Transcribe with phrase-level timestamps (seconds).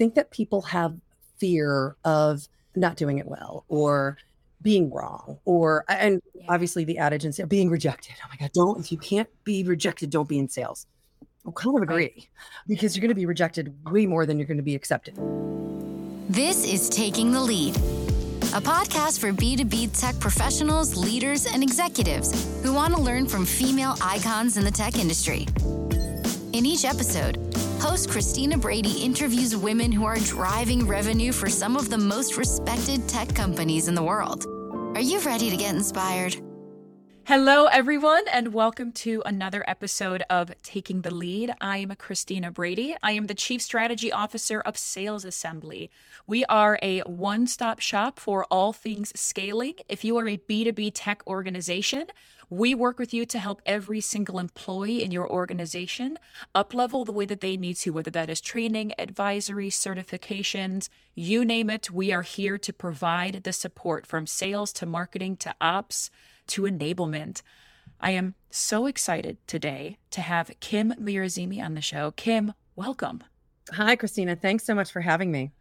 [0.00, 0.96] think that people have
[1.36, 4.16] fear of not doing it well or
[4.62, 6.46] being wrong or and yeah.
[6.48, 8.14] obviously the adage and being rejected.
[8.24, 10.86] Oh my God, don't if you can't be rejected, don't be in sales.
[11.46, 12.28] I kind of agree right.
[12.66, 15.16] because you're going to be rejected way more than you're going to be accepted.
[16.30, 22.72] This is Taking the Lead, a podcast for B2B tech professionals, leaders, and executives who
[22.72, 25.46] want to learn from female icons in the tech industry.
[26.52, 27.49] In each episode,
[27.80, 33.08] host Christina Brady interviews women who are driving revenue for some of the most respected
[33.08, 34.44] tech companies in the world.
[34.94, 36.36] Are you ready to get inspired?
[37.24, 41.54] Hello, everyone, and welcome to another episode of Taking the Lead.
[41.60, 42.96] I am Christina Brady.
[43.02, 45.90] I am the Chief Strategy Officer of Sales Assembly.
[46.26, 49.74] We are a one stop shop for all things scaling.
[49.88, 52.08] If you are a B2B tech organization,
[52.50, 56.18] we work with you to help every single employee in your organization
[56.52, 61.70] uplevel the way that they need to, whether that is training, advisory, certifications, you name
[61.70, 61.92] it.
[61.92, 66.10] We are here to provide the support from sales to marketing to ops
[66.48, 67.42] to enablement.
[68.00, 72.10] I am so excited today to have Kim Mirazimi on the show.
[72.10, 73.22] Kim, welcome.
[73.72, 74.34] Hi, Christina.
[74.34, 75.52] Thanks so much for having me.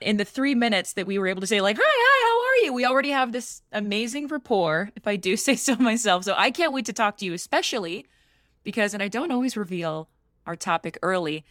[0.00, 2.19] In the three minutes that we were able to say, like, hi, hi,
[2.68, 6.24] We already have this amazing rapport, if I do say so myself.
[6.24, 8.06] So I can't wait to talk to you, especially
[8.62, 10.08] because, and I don't always reveal
[10.46, 11.44] our topic early,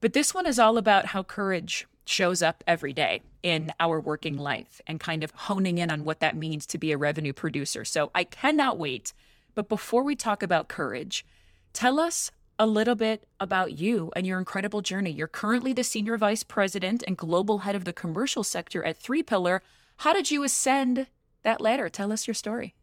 [0.00, 4.36] but this one is all about how courage shows up every day in our working
[4.36, 7.84] life and kind of honing in on what that means to be a revenue producer.
[7.84, 9.12] So I cannot wait.
[9.54, 11.24] But before we talk about courage,
[11.72, 15.10] tell us a little bit about you and your incredible journey.
[15.10, 19.22] You're currently the senior vice president and global head of the commercial sector at Three
[19.22, 19.62] Pillar.
[19.98, 21.06] How did you ascend
[21.42, 21.88] that ladder?
[21.88, 22.74] Tell us your story.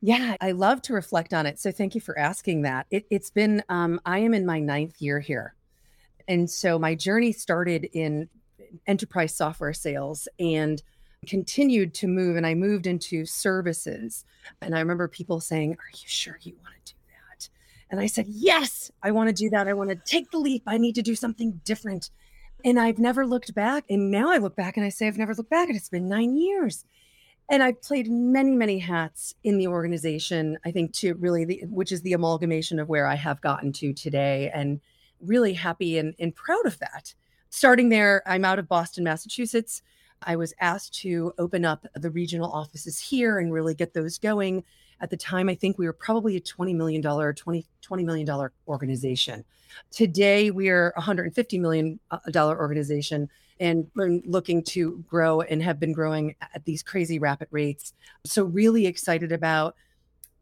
[0.00, 1.58] Yeah, I love to reflect on it.
[1.58, 2.86] So thank you for asking that.
[2.90, 5.54] It, has been, um, I am in my ninth year here.
[6.28, 8.28] And so my journey started in
[8.86, 10.82] enterprise software sales and
[11.26, 14.24] continued to move and I moved into services.
[14.60, 17.48] And I remember people saying, Are you sure you want to do that?
[17.90, 19.66] And I said, Yes, I want to do that.
[19.66, 20.62] I want to take the leap.
[20.66, 22.10] I need to do something different.
[22.64, 23.84] And I've never looked back.
[23.88, 25.68] And now I look back and I say, I've never looked back.
[25.68, 26.84] And it's been nine years.
[27.50, 31.92] And I've played many, many hats in the organization, I think, to really, the, which
[31.92, 34.50] is the amalgamation of where I have gotten to today.
[34.52, 34.80] And
[35.20, 37.14] really happy and, and proud of that
[37.50, 39.82] starting there, I'm out of Boston, Massachusetts.
[40.22, 44.64] I was asked to open up the regional offices here and really get those going.
[45.00, 49.44] At the time, I think we were probably a $20 million, 20, $20 million organization.
[49.90, 53.28] Today, we are a $150 million uh, organization
[53.60, 57.92] and we're looking to grow and have been growing at these crazy rapid rates.
[58.24, 59.74] So, really excited about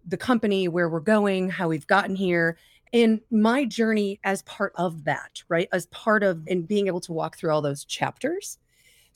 [0.07, 2.59] the company, where we're going, how we've gotten here,
[2.93, 5.69] and my journey as part of that, right?
[5.73, 8.59] As part of and being able to walk through all those chapters.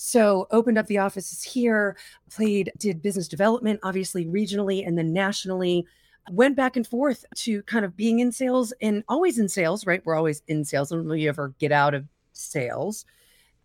[0.02, 1.94] So opened up the offices here,
[2.30, 5.86] played, did business development, obviously regionally and then nationally.
[6.30, 10.00] Went back and forth to kind of being in sales and always in sales, right?
[10.06, 10.88] We're always in sales.
[10.88, 13.04] Don't really ever get out of sales.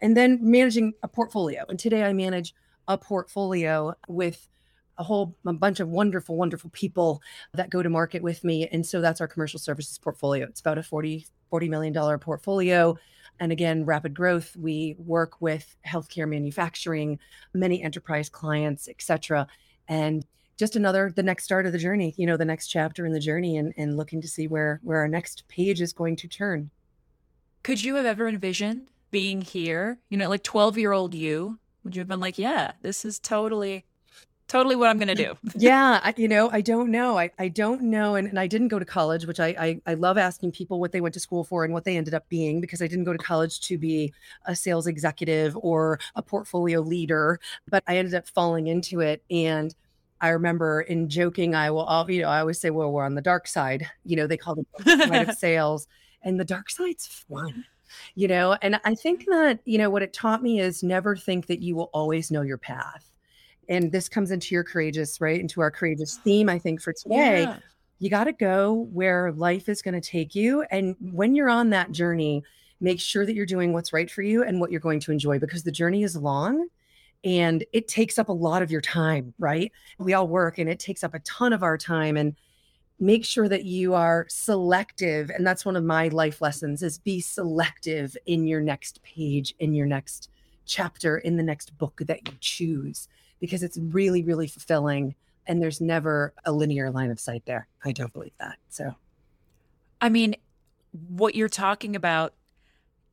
[0.01, 1.63] And then managing a portfolio.
[1.69, 2.53] And today I manage
[2.89, 4.45] a portfolio with
[4.97, 7.21] a whole a bunch of wonderful, wonderful people
[7.53, 8.67] that go to market with me.
[8.73, 10.47] And so that's our commercial services portfolio.
[10.47, 12.97] It's about a 40, $40 million portfolio.
[13.39, 14.55] And again, rapid growth.
[14.55, 17.19] We work with healthcare manufacturing,
[17.53, 19.47] many enterprise clients, et cetera.
[19.87, 20.25] And
[20.57, 23.19] just another the next start of the journey, you know, the next chapter in the
[23.19, 26.69] journey and, and looking to see where where our next page is going to turn.
[27.63, 29.99] Could you have ever envisioned being here?
[30.09, 33.19] You know, like 12 year old you, would you have been like, yeah, this is
[33.19, 33.85] totally
[34.47, 35.35] totally what I'm going to do.
[35.55, 35.99] yeah.
[36.03, 37.17] I, you know, I don't know.
[37.17, 38.15] I, I don't know.
[38.15, 40.91] And, and I didn't go to college, which I, I, I love asking people what
[40.91, 43.13] they went to school for and what they ended up being because I didn't go
[43.13, 44.13] to college to be
[44.45, 47.39] a sales executive or a portfolio leader,
[47.69, 49.23] but I ended up falling into it.
[49.29, 49.73] And
[50.21, 53.15] I remember in joking, I will, all, you know, I always say, well, we're on
[53.15, 53.85] the dark side.
[54.05, 55.87] You know, they call it the side of sales,
[56.23, 57.65] and the dark side's fun
[58.15, 61.45] you know and i think that you know what it taught me is never think
[61.45, 63.11] that you will always know your path
[63.69, 67.43] and this comes into your courageous right into our courageous theme i think for today.
[67.43, 67.57] Yeah.
[67.99, 71.69] you got to go where life is going to take you and when you're on
[71.71, 72.43] that journey
[72.81, 75.39] make sure that you're doing what's right for you and what you're going to enjoy
[75.39, 76.67] because the journey is long
[77.23, 79.71] and it takes up a lot of your time right?
[79.97, 82.35] We all work and it takes up a ton of our time and
[82.99, 87.19] make sure that you are selective and that's one of my life lessons is be
[87.19, 90.29] selective in your next page in your next
[90.65, 93.09] chapter in the next book that you choose
[93.39, 95.15] because it's really, really fulfilling.
[95.47, 97.67] And there's never a linear line of sight there.
[97.83, 98.57] I don't believe that.
[98.69, 98.95] So,
[100.01, 100.35] I mean,
[100.91, 102.33] what you're talking about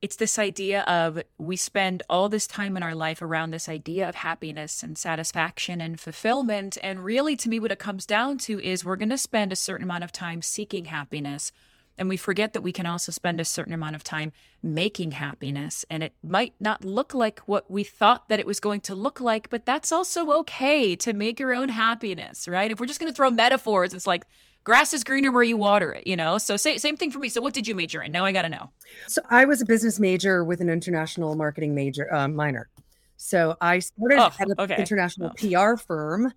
[0.03, 4.09] it's this idea of we spend all this time in our life around this idea
[4.09, 6.77] of happiness and satisfaction and fulfillment.
[6.83, 9.55] And really, to me, what it comes down to is we're going to spend a
[9.55, 11.53] certain amount of time seeking happiness.
[11.97, 14.31] And we forget that we can also spend a certain amount of time
[14.61, 15.85] making happiness.
[15.89, 19.21] And it might not look like what we thought that it was going to look
[19.21, 22.71] like, but that's also okay to make your own happiness, right?
[22.71, 24.25] If we're just going to throw metaphors, it's like
[24.63, 26.37] grass is greener where you water it, you know?
[26.37, 27.29] So say, same thing for me.
[27.29, 28.11] So what did you major in?
[28.11, 28.71] Now I got to know.
[29.07, 32.69] So I was a business major with an international marketing major uh, minor.
[33.17, 34.77] So I started oh, at an okay.
[34.77, 35.75] international oh.
[35.75, 36.33] PR firm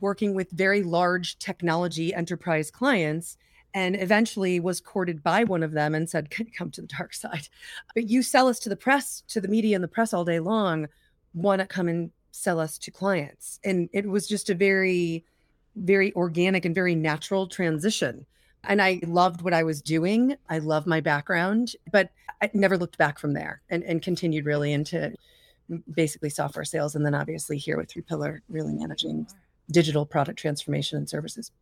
[0.00, 3.36] working with very large technology enterprise clients
[3.74, 7.48] and eventually was courted by one of them and said, come to the dark side?
[7.94, 10.40] But you sell us to the press, to the media and the press all day
[10.40, 10.88] long.
[11.32, 13.60] Why not come and sell us to clients?
[13.64, 15.24] And it was just a very
[15.76, 18.26] very organic and very natural transition.
[18.64, 20.36] And I loved what I was doing.
[20.48, 22.10] I love my background, but
[22.42, 25.14] I never looked back from there and, and continued really into
[25.94, 26.94] basically software sales.
[26.94, 29.26] And then obviously here with Three Pillar, really managing
[29.70, 31.52] digital product transformation and services.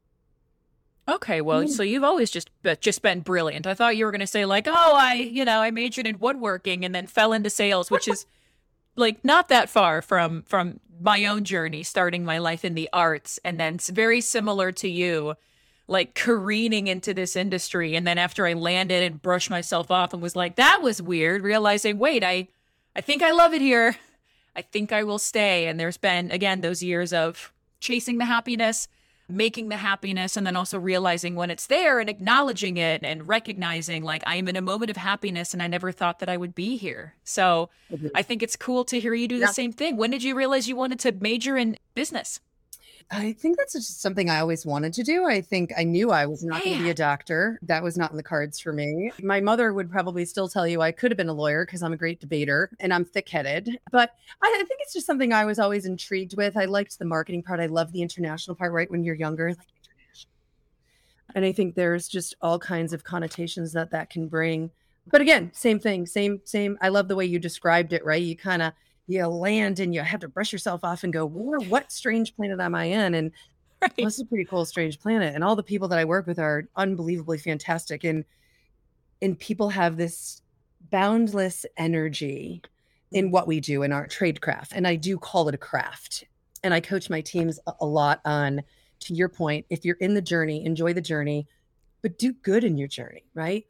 [1.08, 2.50] Okay, well, so you've always just
[2.80, 3.66] just been brilliant.
[3.66, 6.18] I thought you were going to say like, "Oh, I, you know, I majored in
[6.18, 8.26] woodworking and then fell into sales," which is
[8.96, 13.38] like not that far from from my own journey starting my life in the arts
[13.44, 15.34] and then it's very similar to you
[15.86, 20.20] like careening into this industry and then after i landed and brushed myself off and
[20.20, 22.48] was like that was weird realizing wait i
[22.96, 23.96] i think i love it here.
[24.56, 25.68] I think i will stay.
[25.68, 28.88] And there's been again those years of chasing the happiness
[29.28, 34.02] making the happiness and then also realizing when it's there and acknowledging it and recognizing
[34.02, 36.54] like I am in a moment of happiness and I never thought that I would
[36.54, 37.14] be here.
[37.24, 38.08] So mm-hmm.
[38.14, 39.46] I think it's cool to hear you do yeah.
[39.46, 39.96] the same thing.
[39.96, 42.40] When did you realize you wanted to major in business?
[43.10, 45.24] I think that's just something I always wanted to do.
[45.24, 47.58] I think I knew I was not going to be a doctor.
[47.62, 49.10] That was not in the cards for me.
[49.22, 51.94] My mother would probably still tell you I could have been a lawyer because I'm
[51.94, 53.78] a great debater and I'm thick headed.
[53.90, 56.54] But I, I, think it's just something I was always intrigued with.
[56.56, 57.60] I liked the marketing part.
[57.60, 58.90] I love the international part, right?
[58.90, 60.32] When you're younger, like international.
[61.34, 64.70] And I think there's just all kinds of connotations that that can bring.
[65.10, 66.76] But again, same thing, same, same.
[66.82, 68.20] I love the way you described it, right?
[68.20, 68.74] You kind of,
[69.08, 72.74] you land and you have to brush yourself off and go, what strange planet am
[72.74, 73.14] I in?
[73.14, 73.32] And
[73.82, 73.92] right.
[73.96, 75.34] well, this is a pretty cool, strange planet.
[75.34, 78.04] And all the people that I work with are unbelievably fantastic.
[78.04, 78.24] And
[79.20, 80.42] and people have this
[80.90, 82.62] boundless energy
[83.10, 84.72] in what we do in our trade craft.
[84.74, 86.24] And I do call it a craft.
[86.62, 88.62] And I coach my teams a lot on,
[89.00, 91.48] to your point, if you're in the journey, enjoy the journey,
[92.02, 93.64] but do good in your journey, right?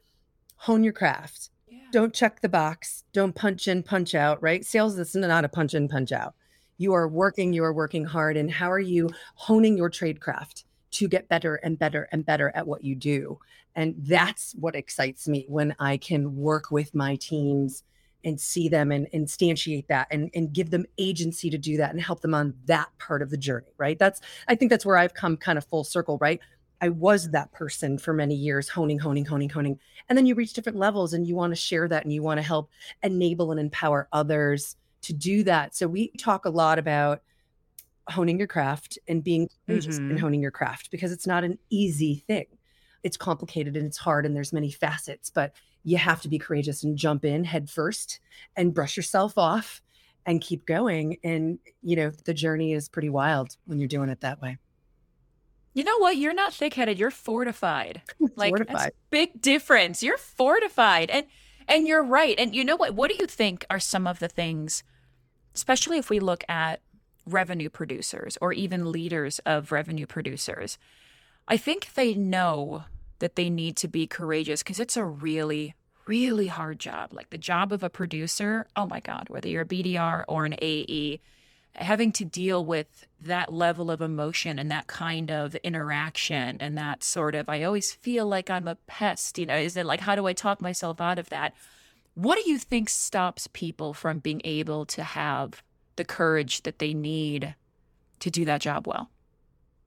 [0.57, 1.49] Hone your craft
[1.91, 3.03] don't check the box.
[3.13, 4.65] Don't punch in, punch out, right?
[4.65, 6.35] Sales is not a punch in, punch out.
[6.77, 8.37] You are working, you are working hard.
[8.37, 12.51] And how are you honing your trade craft to get better and better and better
[12.55, 13.39] at what you do?
[13.75, 17.83] And that's what excites me when I can work with my teams
[18.25, 22.01] and see them and instantiate that and, and give them agency to do that and
[22.01, 23.97] help them on that part of the journey, right?
[23.97, 26.41] That's, I think that's where I've come kind of full circle, right?
[26.81, 29.79] I was that person for many years, honing, honing, honing, honing.
[30.07, 32.37] And then you reach different levels and you want to share that and you want
[32.37, 32.69] to help
[33.03, 35.75] enable and empower others to do that.
[35.75, 37.21] So we talk a lot about
[38.09, 40.11] honing your craft and being courageous mm-hmm.
[40.11, 42.45] in honing your craft because it's not an easy thing.
[43.03, 45.53] It's complicated and it's hard and there's many facets, but
[45.83, 48.19] you have to be courageous and jump in head first
[48.55, 49.81] and brush yourself off
[50.25, 51.17] and keep going.
[51.23, 54.57] And, you know, the journey is pretty wild when you're doing it that way.
[55.79, 56.17] You know what?
[56.17, 56.99] You're not thick headed.
[56.99, 58.01] You're fortified.
[58.35, 58.91] Like fortified.
[59.11, 60.03] big difference.
[60.03, 61.09] You're fortified.
[61.09, 61.25] And
[61.69, 62.37] and you're right.
[62.37, 62.95] And you know what?
[62.95, 64.83] What do you think are some of the things,
[65.55, 66.81] especially if we look at
[67.25, 70.77] revenue producers or even leaders of revenue producers?
[71.47, 72.83] I think they know
[73.19, 77.13] that they need to be courageous because it's a really, really hard job.
[77.13, 80.55] Like the job of a producer, oh my God, whether you're a BDR or an
[80.61, 81.21] AE,
[81.75, 87.03] having to deal with that level of emotion and that kind of interaction and that
[87.03, 90.15] sort of i always feel like i'm a pest you know is it like how
[90.15, 91.53] do i talk myself out of that
[92.15, 95.63] what do you think stops people from being able to have
[95.95, 97.55] the courage that they need
[98.19, 99.09] to do that job well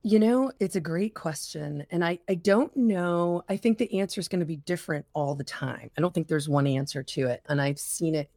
[0.05, 1.87] you know, it's a great question.
[1.91, 3.45] And I, I don't know.
[3.49, 5.91] I think the answer is going to be different all the time.
[5.97, 7.41] I don't think there's one answer to it.
[7.49, 8.29] And I've seen it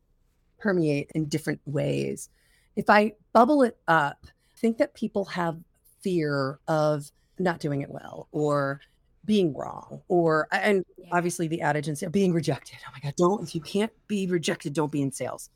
[0.59, 2.29] permeate in different ways
[2.75, 5.57] if I bubble it up, I think that people have
[6.01, 8.79] fear of not doing it well or
[9.25, 12.77] being wrong or and obviously the adage in sales being rejected.
[12.87, 15.49] Oh my God, don't if you can't be rejected, don't be in sales.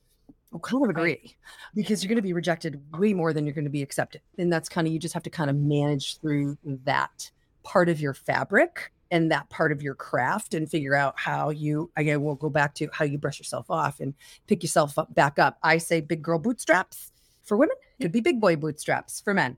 [0.54, 1.36] I kind of agree right.
[1.76, 4.22] because you're going to be rejected way more than you're going to be accepted.
[4.40, 7.30] And that's kind of you just have to kind of manage through that
[7.64, 11.92] part of your fabric and that part of your craft and figure out how you
[11.96, 14.14] again we'll go back to how you brush yourself off and
[14.48, 15.58] pick yourself up back up.
[15.64, 17.12] I say big girl bootstraps
[17.44, 17.76] for women.
[17.98, 19.58] It could be big boy bootstraps for men.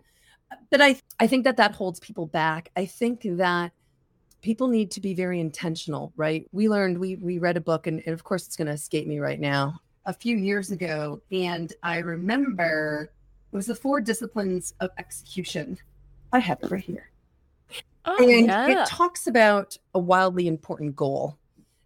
[0.69, 2.69] But i i think that that holds people back.
[2.75, 3.71] I think that
[4.41, 6.47] people need to be very intentional right?
[6.51, 9.07] We learned we we read a book and, and of course it's going to escape
[9.07, 13.11] me right now a few years ago and i remember
[13.51, 15.77] it was the four disciplines of execution.
[16.33, 17.10] I have it right here
[18.05, 18.83] Oh, and yeah.
[18.83, 21.37] it talks about a wildly important goal.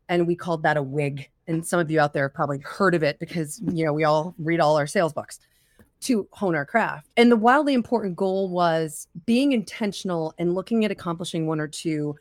[0.08, 1.30] And we called that a WIG.
[1.48, 4.04] And some of you out there have probably heard of it because, you know, we
[4.04, 5.40] all read all our sales books
[6.02, 7.08] to hone our craft.
[7.18, 12.16] And the wildly important goal was being intentional and looking at accomplishing one or two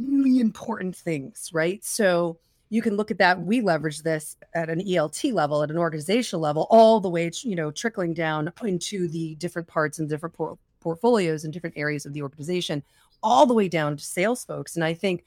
[0.00, 1.84] really important things, right?
[1.84, 2.38] So
[2.70, 3.40] you can look at that.
[3.40, 7.56] We leverage this at an ELT level, at an organizational level, all the way, you
[7.56, 12.12] know, trickling down into the different parts and different por- portfolios and different areas of
[12.12, 12.82] the organization
[13.22, 14.74] all the way down to sales folks.
[14.74, 15.24] And I think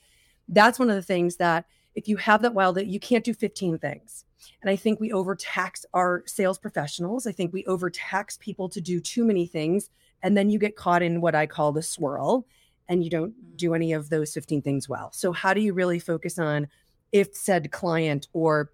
[0.47, 3.33] that's one of the things that if you have that wild, that you can't do
[3.33, 4.25] 15 things.
[4.61, 7.27] And I think we overtax our sales professionals.
[7.27, 9.89] I think we overtax people to do too many things.
[10.23, 12.45] And then you get caught in what I call the swirl
[12.87, 13.57] and you don't mm.
[13.57, 15.11] do any of those 15 things well.
[15.13, 16.67] So, how do you really focus on
[17.11, 18.71] if said client or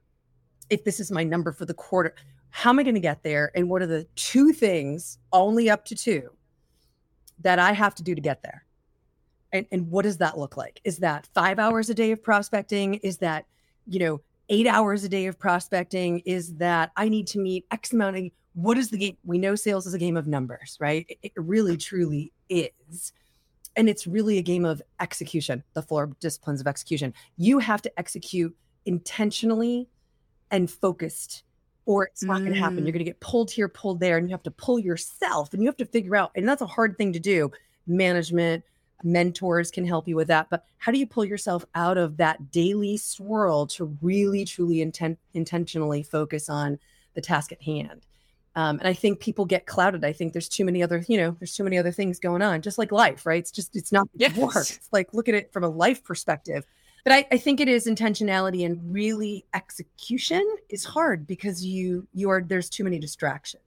[0.70, 2.16] if this is my number for the quarter,
[2.50, 3.52] how am I going to get there?
[3.56, 6.32] And what are the two things, only up to two,
[7.40, 8.66] that I have to do to get there?
[9.58, 10.80] And, and what does that look like?
[10.84, 12.96] Is that five hours a day of prospecting?
[12.96, 13.46] Is that
[13.88, 16.20] you know eight hours a day of prospecting?
[16.20, 18.24] Is that i need to meet x amount of
[18.54, 19.18] what is the game?
[19.24, 21.06] We know sales is a game of numbers right?
[21.10, 23.14] It, it really truly is.
[23.76, 27.14] And it's really a game of execution the four disciplines of execution.
[27.38, 29.90] You have to execute intentionally
[30.50, 31.44] and focused
[31.86, 32.84] or it's not going to happen mm.
[32.84, 35.62] you're going to get pulled here pulled there and you have to pull yourself and
[35.62, 37.52] you have to figure out and that's a hard thing to do.
[37.86, 38.64] Management
[39.04, 42.52] mentors can help you with that but how do you pull yourself out of that
[42.52, 46.80] daily swirl to really truly intent intentionally focus on
[47.14, 48.06] the task at hand?
[48.56, 50.04] Um, and i think people get clouded.
[50.04, 52.62] I think there's too many other you know there's too many other things going on
[52.62, 53.40] just like life right?
[53.40, 54.36] It's just it's not Yes.
[54.36, 54.56] work.
[54.56, 56.66] It's like look at it from a life perspective.
[57.04, 62.30] But I, I think it is intentionality and really execution is hard because you you
[62.30, 63.62] are there's too many distractions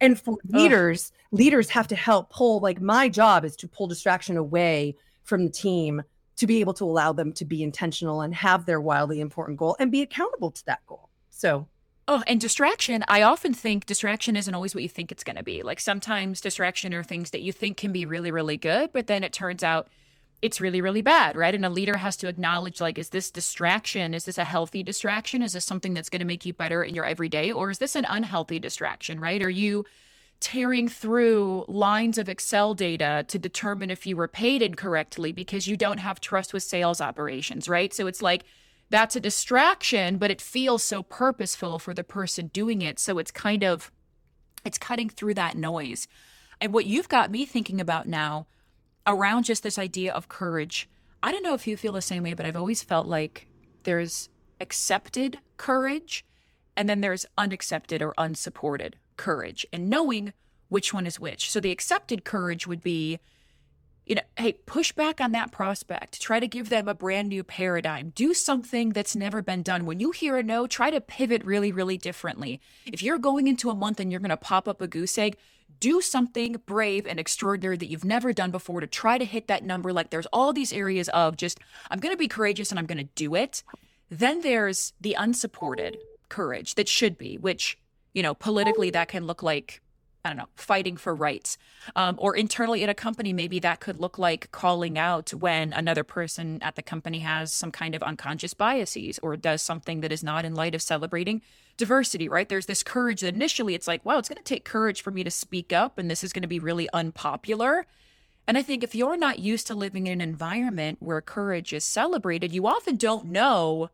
[0.00, 4.36] and for leaders leaders have to help pull like my job is to pull distraction
[4.36, 6.02] away from the team
[6.36, 9.76] to be able to allow them to be intentional and have their wildly important goal
[9.78, 11.66] and be accountable to that goal so
[12.10, 15.42] Oh, and distraction, I often think distraction isn't always what you think it's going to
[15.42, 15.62] be.
[15.62, 19.22] Like sometimes distraction are things that you think can be really, really good, but then
[19.22, 19.88] it turns out
[20.40, 21.54] it's really, really bad, right?
[21.54, 24.14] And a leader has to acknowledge like, is this distraction?
[24.14, 25.42] Is this a healthy distraction?
[25.42, 27.50] Is this something that's going to make you better in your everyday?
[27.50, 29.42] Or is this an unhealthy distraction, right?
[29.42, 29.84] Are you
[30.40, 35.76] tearing through lines of Excel data to determine if you were paid incorrectly because you
[35.76, 37.92] don't have trust with sales operations, right?
[37.92, 38.44] So it's like,
[38.90, 42.98] that's a distraction, but it feels so purposeful for the person doing it.
[42.98, 43.90] So it's kind of
[44.64, 46.08] it's cutting through that noise.
[46.60, 48.46] And what you've got me thinking about now
[49.08, 50.88] around just this idea of courage.
[51.22, 53.48] I don't know if you feel the same way, but I've always felt like
[53.82, 54.28] there's
[54.60, 56.24] accepted courage
[56.76, 60.32] and then there's unaccepted or unsupported courage and knowing
[60.68, 61.50] which one is which.
[61.50, 63.18] So the accepted courage would be
[64.08, 66.20] you know, hey, push back on that prospect.
[66.20, 68.10] Try to give them a brand new paradigm.
[68.14, 69.84] Do something that's never been done.
[69.84, 72.58] When you hear a no, try to pivot really, really differently.
[72.86, 75.36] If you're going into a month and you're going to pop up a goose egg,
[75.80, 79.64] do something brave and extraordinary that you've never done before to try to hit that
[79.64, 79.92] number.
[79.92, 82.98] Like there's all these areas of just, I'm going to be courageous and I'm going
[82.98, 83.62] to do it.
[84.10, 87.78] Then there's the unsupported courage that should be, which,
[88.14, 89.80] you know, politically that can look like
[90.28, 91.56] I don't know, fighting for rights.
[91.96, 96.04] Um, or internally at a company, maybe that could look like calling out when another
[96.04, 100.22] person at the company has some kind of unconscious biases or does something that is
[100.22, 101.40] not in light of celebrating
[101.78, 102.46] diversity, right?
[102.46, 105.24] There's this courage that initially it's like, wow, it's going to take courage for me
[105.24, 107.86] to speak up and this is going to be really unpopular.
[108.46, 111.84] And I think if you're not used to living in an environment where courage is
[111.84, 113.88] celebrated, you often don't know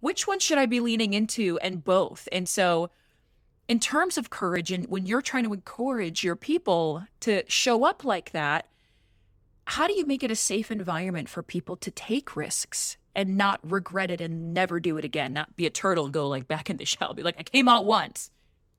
[0.00, 2.28] which one should I be leaning into and both.
[2.30, 2.90] And so,
[3.68, 8.04] in terms of courage and when you're trying to encourage your people to show up
[8.04, 8.66] like that
[9.66, 13.60] how do you make it a safe environment for people to take risks and not
[13.62, 16.70] regret it and never do it again not be a turtle and go like back
[16.70, 18.30] in the shell be like i came out once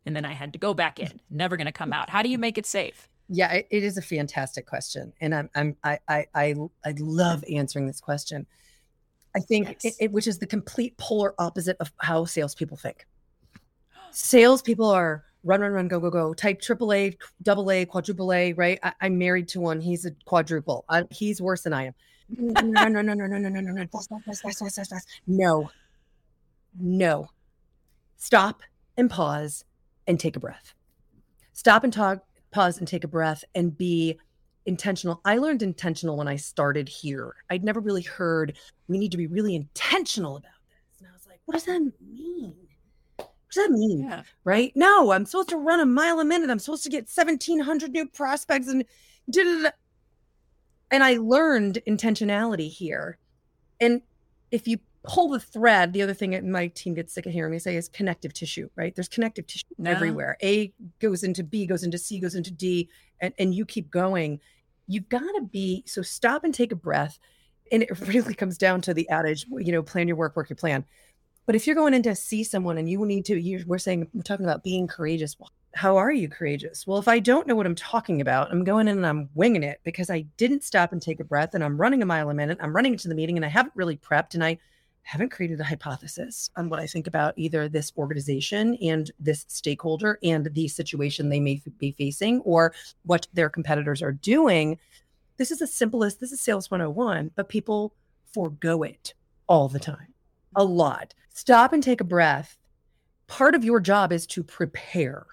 [0.05, 2.10] and then i had to go back in never going to come out.
[2.10, 3.08] How do you make it safe?
[3.27, 7.86] Yeah it, is a fantastic question and i'm i'm i i i, I love answering
[7.88, 8.48] this question.
[9.36, 9.86] I think Yes.
[9.86, 13.05] it, it, which is the complete polar opposite of how salespeople think
[14.11, 16.33] salespeople are run, run, run, go, go, go.
[16.33, 18.79] Type triple A, double A, quadruple A, right?
[18.83, 19.79] I, am married to one.
[19.81, 20.85] He's a quadruple.
[20.89, 21.93] I, he's worse than I am.
[22.29, 23.87] no, no, no, no, no, no, no, no, no.
[25.27, 25.71] No,
[26.79, 27.29] no.
[28.17, 28.61] Stop
[28.97, 29.63] and pause
[30.07, 30.73] and take a breath.
[31.53, 34.17] Stop and talk, pause and take a breath and be
[34.65, 35.21] intentional.
[35.25, 37.35] I learned intentional when I started here.
[37.49, 40.99] I'd never really heard we need to be really intentional about this.
[40.99, 42.55] And I was like, what does that mean?
[43.49, 44.03] What does that mean?
[44.03, 44.23] Yeah.
[44.43, 44.71] Right?
[44.75, 46.51] No, I'm supposed to run a mile a minute.
[46.51, 48.85] I'm supposed to get 1700 new prospects and
[49.29, 49.71] da-da-da.
[50.91, 53.17] and I learned intentionality here.
[53.79, 54.01] And
[54.51, 57.57] if you pull the thread, the other thing my team gets sick of hearing me
[57.57, 58.93] say is connective tissue, right?
[58.93, 59.89] There's connective tissue no.
[59.89, 60.37] everywhere.
[60.43, 62.89] A goes into B, goes into C, goes into D,
[63.19, 64.39] and, and you keep going.
[64.87, 67.17] You've got to be so stop and take a breath.
[67.71, 70.57] And it really comes down to the adage, you know, plan your work, work your
[70.57, 70.85] plan.
[71.46, 74.08] But if you're going in to see someone and you need to, you, we're saying,
[74.13, 75.36] we're talking about being courageous.
[75.74, 76.86] How are you courageous?
[76.86, 79.63] Well, if I don't know what I'm talking about, I'm going in and I'm winging
[79.63, 82.34] it because I didn't stop and take a breath and I'm running a mile a
[82.34, 82.60] minute.
[82.62, 84.60] I'm running into the meeting and I haven't really prepped and I
[85.10, 90.19] haven't created a hypothesis on what I think about either this organization and this stakeholder
[90.22, 94.77] and the situation they may be facing or what their competitors are doing.
[95.38, 97.93] This is the simplest, this is sales 101, but people
[98.34, 99.15] forego it
[99.48, 100.13] all the time,
[100.55, 101.13] a lot.
[101.29, 102.57] Stop and take a breath.
[103.27, 105.25] Part of your job is to prepare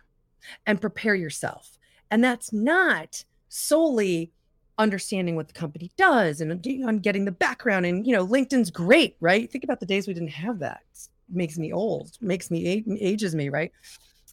[0.66, 1.78] and prepare yourself.
[2.10, 4.32] And that's not solely
[4.78, 6.52] understanding what the company does and
[6.84, 10.12] on getting the background and you know linkedin's great right think about the days we
[10.12, 13.72] didn't have that it makes me old makes me ages me right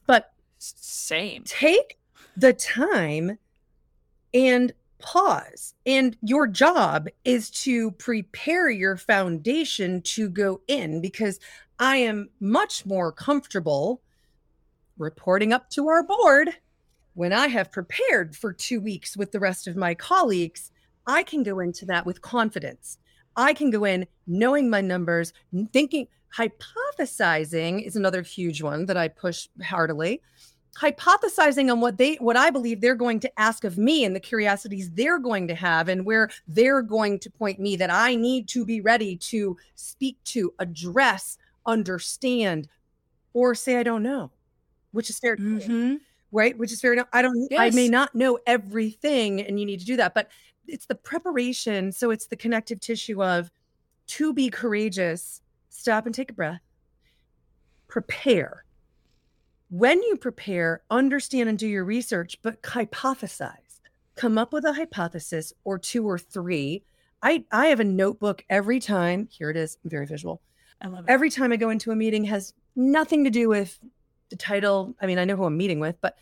[0.05, 1.97] but same take
[2.35, 3.37] the time
[4.33, 4.73] and
[5.03, 11.39] pause and your job is to prepare your foundation to go in because
[11.77, 14.01] i am much more comfortable
[14.97, 16.55] reporting up to our board
[17.15, 20.71] when I have prepared for two weeks with the rest of my colleagues,
[21.05, 22.97] I can go into that with confidence.
[23.35, 25.33] I can go in knowing my numbers,
[25.71, 30.21] thinking, hypothesizing is another huge one that I push heartily.
[30.77, 34.19] Hypothesizing on what they, what I believe they're going to ask of me and the
[34.19, 38.47] curiosities they're going to have, and where they're going to point me that I need
[38.49, 42.67] to be ready to speak to, address, understand,
[43.33, 44.31] or say I don't know,
[44.91, 45.37] which is fair.
[45.37, 45.95] Mm-hmm
[46.33, 46.57] right?
[46.57, 47.07] Which is fair enough.
[47.13, 47.59] I don't, yes.
[47.59, 50.29] I may not know everything and you need to do that, but
[50.67, 51.91] it's the preparation.
[51.91, 53.51] So it's the connective tissue of
[54.07, 56.61] to be courageous, stop and take a breath,
[57.87, 58.65] prepare.
[59.73, 63.79] When you prepare, understand and do your research, but hypothesize.
[64.15, 66.83] Come up with a hypothesis or two or three.
[67.23, 69.27] I, I have a notebook every time.
[69.31, 69.79] Here it is.
[69.83, 70.43] Very visual.
[70.79, 71.11] I love it.
[71.11, 73.79] Every time I go into a meeting has nothing to do with
[74.29, 74.93] the title.
[75.01, 76.19] I mean, I know who I'm meeting with, but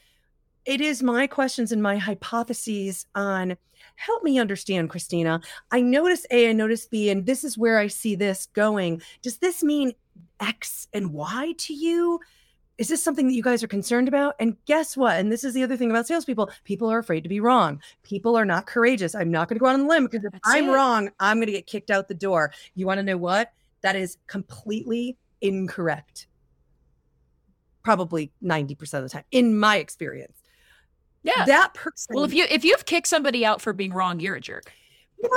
[0.63, 3.57] it is my questions and my hypotheses on
[3.97, 5.41] help me understand, Christina.
[5.71, 9.01] I notice A, I notice B, and this is where I see this going.
[9.21, 9.91] Does this mean
[10.39, 12.21] X and Y to you?
[12.81, 14.33] Is this something that you guys are concerned about?
[14.39, 15.19] And guess what?
[15.19, 17.79] And this is the other thing about salespeople people are afraid to be wrong.
[18.01, 19.13] People are not courageous.
[19.13, 20.71] I'm not going to go out on a limb because if That's I'm it.
[20.71, 22.51] wrong, I'm going to get kicked out the door.
[22.73, 23.53] You want to know what?
[23.81, 26.25] That is completely incorrect
[27.83, 30.41] probably 90% of the time in my experience.
[31.21, 31.45] Yeah.
[31.45, 34.41] That person Well, if you if you've kicked somebody out for being wrong, you're a
[34.41, 34.73] jerk.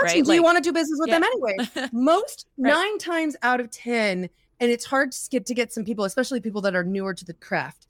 [0.02, 0.14] Right?
[0.14, 1.18] Do like, you want to do business with yeah.
[1.18, 1.88] them anyway?
[1.92, 2.72] Most right.
[2.72, 6.40] 9 times out of 10 and it's hard to get to get some people, especially
[6.40, 7.86] people that are newer to the craft.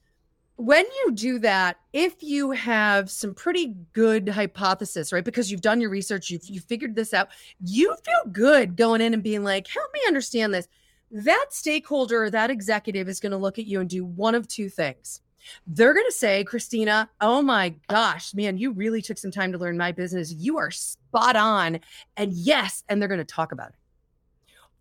[0.56, 5.24] When you do that, if you have some pretty good hypothesis, right?
[5.24, 7.28] Because you've done your research, you've you figured this out,
[7.60, 10.68] you feel good going in and being like, "Help me understand this."
[11.14, 14.68] that stakeholder, that executive is going to look at you and do one of two
[14.68, 15.20] things.
[15.66, 19.58] They're going to say, Christina, oh my gosh, man, you really took some time to
[19.58, 20.32] learn my business.
[20.32, 21.78] You are spot on.
[22.16, 23.74] And yes, and they're going to talk about it.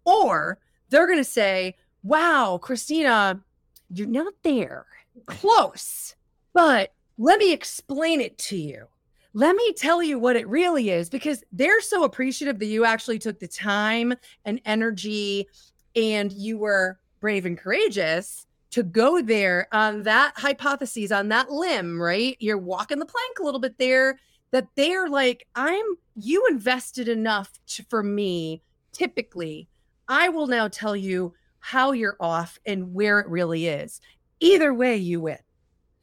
[0.05, 0.57] Or
[0.93, 3.41] they're going to say, wow, Christina,
[3.89, 4.85] you're not there.
[5.25, 6.15] Close.
[6.53, 8.85] But let me explain it to you.
[9.33, 13.17] Let me tell you what it really is because they're so appreciative that you actually
[13.17, 14.13] took the time
[14.45, 15.47] and energy
[15.95, 21.99] and you were brave and courageous to go there on that hypothesis, on that limb,
[21.99, 22.37] right?
[22.39, 24.19] You're walking the plank a little bit there
[24.51, 29.67] that they're like, I'm, you invested enough to, for me, typically,
[30.07, 34.01] I will now tell you how you're off and where it really is.
[34.39, 35.37] Either way, you win.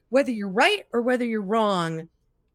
[0.08, 2.08] Whether you're right or whether you're wrong,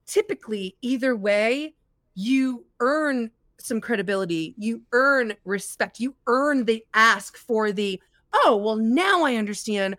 [0.05, 1.75] typically, either way,
[2.15, 8.01] you earn some credibility, you earn respect, you earn the ask for the,
[8.34, 9.95] oh, well, now I understand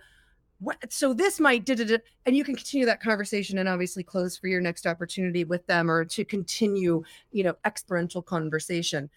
[0.59, 4.03] what so this might da, da, da, and you can continue that conversation and obviously
[4.03, 9.11] close for your next opportunity with them or to continue you know experiential conversation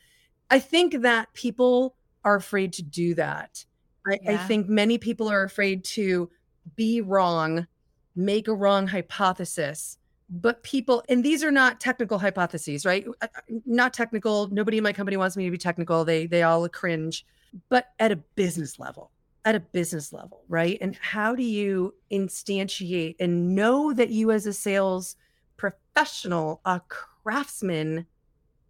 [0.49, 3.65] i think that people are afraid to do that
[4.07, 4.33] I, yeah.
[4.33, 6.29] I think many people are afraid to
[6.75, 7.67] be wrong
[8.15, 9.97] make a wrong hypothesis
[10.29, 14.83] but people and these are not technical hypotheses right uh, uh, not technical nobody in
[14.83, 17.25] my company wants me to be technical they they all cringe
[17.69, 19.11] but at a business level
[19.45, 20.77] at a business level, right?
[20.81, 25.15] And how do you instantiate and know that you, as a sales
[25.57, 28.05] professional, a craftsman,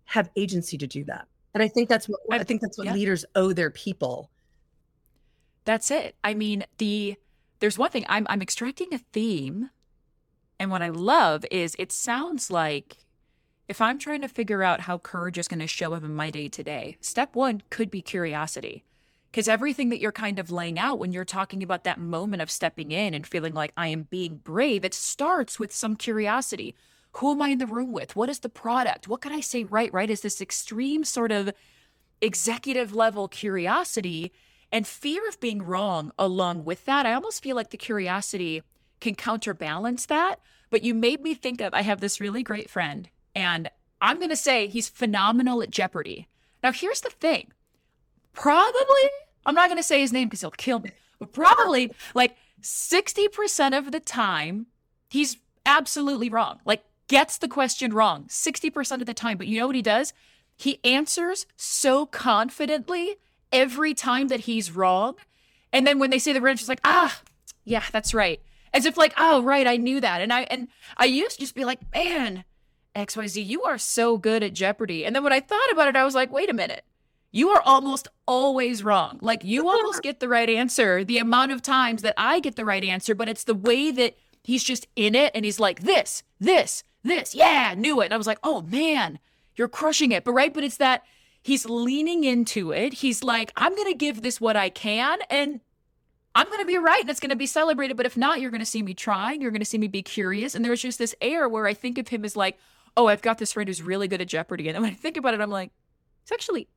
[0.06, 1.28] have agency to do that?
[1.54, 2.94] And I think that's what I, I think that's what yeah.
[2.94, 4.30] leaders owe their people.
[5.66, 6.16] That's it.
[6.24, 7.16] I mean, the
[7.60, 9.70] there's one thing I'm I'm extracting a theme,
[10.60, 12.98] and what I love is it sounds like
[13.68, 16.32] if I'm trying to figure out how courage is going to show up in my
[16.32, 18.84] day to day, step one could be curiosity.
[19.30, 22.50] Because everything that you're kind of laying out when you're talking about that moment of
[22.50, 26.74] stepping in and feeling like I am being brave, it starts with some curiosity.
[27.14, 28.16] Who am I in the room with?
[28.16, 29.08] What is the product?
[29.08, 29.92] What can I say right?
[29.94, 30.10] Right?
[30.10, 31.52] Is this extreme sort of
[32.22, 34.32] executive level curiosity
[34.72, 37.06] and fear of being wrong along with that.
[37.06, 38.62] I almost feel like the curiosity
[39.00, 40.40] can counterbalance that.
[40.70, 43.70] But you made me think of I have this really great friend, and
[44.02, 46.28] I'm going to say he's phenomenal at Jeopardy.
[46.62, 47.52] Now, here's the thing
[48.34, 49.10] probably,
[49.46, 53.78] I'm not going to say his name because he'll kill me, but probably like 60%
[53.78, 54.68] of the time,
[55.10, 56.60] he's absolutely wrong.
[56.66, 59.38] Like, gets the question wrong 60% of the time.
[59.38, 60.14] But you know what he does?
[60.56, 63.18] He answers so confidently
[63.52, 65.16] every time that he's wrong.
[65.74, 67.22] And then when they say the word, she's like, ah,
[67.66, 68.42] yeah, that's right.
[68.74, 70.22] As if like, oh, right, I knew that.
[70.22, 72.46] And I and I used to just be like, man,
[72.96, 75.06] XYZ, you are so good at Jeopardy.
[75.06, 76.86] And then when I thought about it, I was like, wait a minute
[77.32, 79.20] you are almost always wrong.
[79.22, 82.66] Like you almost get the right answer the amount of times that I get the
[82.66, 86.24] right answer, but it's the way that he's just in it and he's like, this,
[86.40, 88.06] this, this, yeah, knew it.
[88.06, 89.20] And I was like, oh man,
[89.56, 90.24] you're crushing it.
[90.24, 91.04] But right, but it's that
[91.42, 92.96] he's leaning into it.
[92.96, 95.62] He's like, I'm to give this what I can and
[96.36, 97.98] I'm going to be right and it's going to be celebrated.
[97.98, 99.42] But if not, you're going to see me trying.
[99.42, 100.56] You're going to see me be curious.
[100.56, 102.58] And there's just this air where I think of him as like,
[102.96, 104.70] oh, I've got this friend who's really good at Jeopardy.
[104.70, 105.72] And when I think about it, I'm like,
[106.22, 106.68] it's actually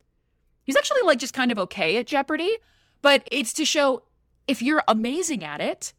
[0.64, 2.56] He's actually like just kind of okay at Jeopardy,
[3.00, 4.02] but it's to show
[4.46, 5.92] if you're amazing at it,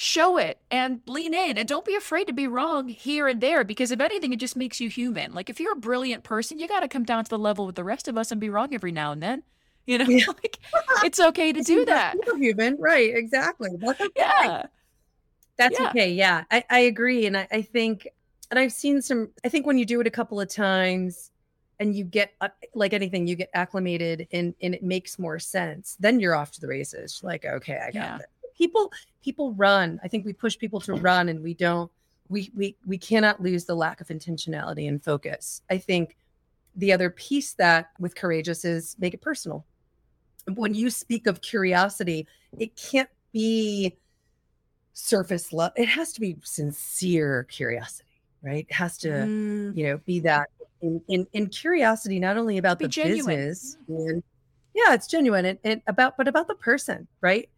[0.00, 3.64] show it and lean in and don't be afraid to be wrong here and there
[3.64, 5.34] because if anything it just makes you human.
[5.34, 7.74] Like if you're a brilliant person, you got to come down to the level with
[7.74, 9.42] the rest of us and be wrong every now and then.
[9.86, 10.26] You know, yeah.
[10.28, 10.60] like
[11.02, 12.14] it's okay to do that.
[12.36, 13.12] human, right?
[13.12, 13.70] Exactly.
[13.76, 14.12] That's okay.
[14.14, 14.66] Yeah.
[15.56, 15.88] That's yeah.
[15.88, 16.12] okay.
[16.12, 18.06] Yeah, I, I agree, and I, I think,
[18.52, 19.30] and I've seen some.
[19.44, 21.32] I think when you do it a couple of times,
[21.80, 25.96] and you get uh, like anything you get acclimated and and it makes more sense
[26.00, 28.16] then you're off to the races like okay i got yeah.
[28.16, 28.26] it
[28.58, 28.92] people
[29.22, 31.90] people run i think we push people to run and we don't
[32.28, 36.16] we we we cannot lose the lack of intentionality and focus i think
[36.76, 39.64] the other piece that with courageous is make it personal
[40.54, 42.26] when you speak of curiosity
[42.58, 43.96] it can't be
[44.92, 49.76] surface love it has to be sincere curiosity right it has to mm.
[49.76, 50.48] you know be that
[50.80, 53.36] in, in, in curiosity, not only about Be the genuine.
[53.36, 54.22] business and
[54.74, 57.48] yeah, it's genuine and, and about, but about the person, right?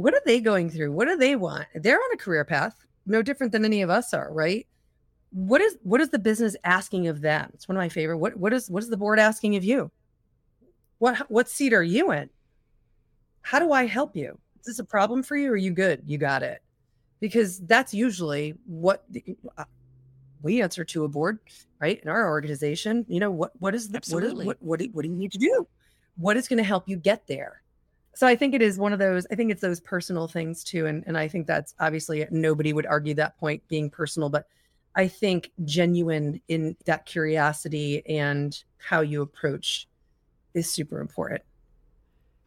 [0.00, 0.92] What are they going through?
[0.92, 1.66] What do they want?
[1.74, 4.66] They're on a career path, no different than any of us are, right?
[5.30, 7.50] What is what is the business asking of them?
[7.54, 8.18] It's one of my favorite.
[8.18, 9.90] What what is what is the board asking of you?
[10.98, 12.30] What what seat are you in?
[13.42, 14.38] How do I help you?
[14.60, 15.50] Is this a problem for you?
[15.50, 16.02] Or are you good?
[16.06, 16.62] You got it.
[17.20, 19.04] Because that's usually what
[19.58, 19.64] uh,
[20.42, 21.38] we answer to a board,
[21.78, 22.00] right?
[22.02, 24.46] In our organization, you know, what what is the Absolutely.
[24.46, 25.66] what is what what do, what do you need to do?
[26.16, 27.62] What is going to help you get there?
[28.20, 30.84] So I think it is one of those, I think it's those personal things too.
[30.84, 34.44] And and I think that's obviously nobody would argue that point being personal, but
[34.94, 39.88] I think genuine in that curiosity and how you approach
[40.52, 41.40] is super important.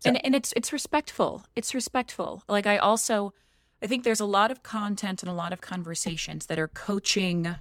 [0.01, 0.09] So.
[0.09, 1.43] And and it's it's respectful.
[1.55, 2.43] It's respectful.
[2.47, 3.33] Like I also
[3.81, 7.55] I think there's a lot of content and a lot of conversations that are coaching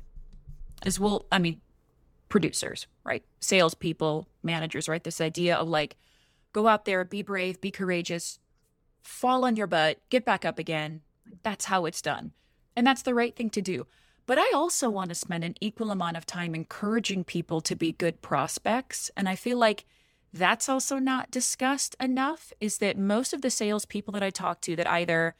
[0.82, 1.62] as well, I mean,
[2.28, 3.24] producers, right?
[3.40, 5.02] Salespeople, managers, right?
[5.02, 5.96] This idea of like,
[6.52, 8.38] go out there, be brave, be courageous,
[9.02, 11.02] fall on your butt, get back up again.
[11.42, 12.32] That's how it's done.
[12.76, 13.86] And that's the right thing to do.
[14.26, 17.92] But I also want to spend an equal amount of time encouraging people to be
[17.92, 19.10] good prospects.
[19.16, 19.84] And I feel like
[20.32, 24.76] that's also not discussed enough is that most of the salespeople that I talk to
[24.76, 25.34] that either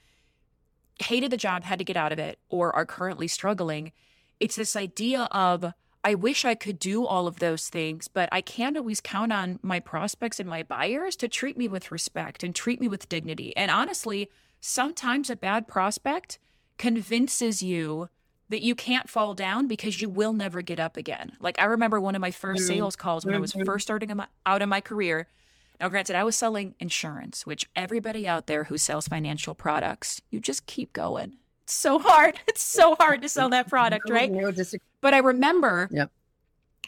[0.99, 3.93] hated the job, had to get out of it, or are currently struggling,
[4.41, 5.73] it's this idea of
[6.05, 9.61] I wish I could do all of those things, but I can't always count on
[9.63, 13.57] my prospects and my buyers to treat me with respect and treat me with dignity.
[13.57, 14.29] And honestly,
[14.61, 16.39] sometimes a bad prospect
[16.77, 18.09] convinces you
[18.49, 21.33] that you can't fall down because you will never get up again.
[21.41, 23.65] Like I remember one of my first sales calls when I was mm-hmm.
[23.65, 24.13] first starting
[24.45, 25.29] out in my career.
[25.81, 30.39] Now, granted, I was selling insurance, which everybody out there who sells financial products, you
[30.39, 31.39] just keep going.
[31.73, 32.39] It's so hard.
[32.49, 34.31] It's so hard to sell that product, right?
[35.01, 36.11] But I remember, yep.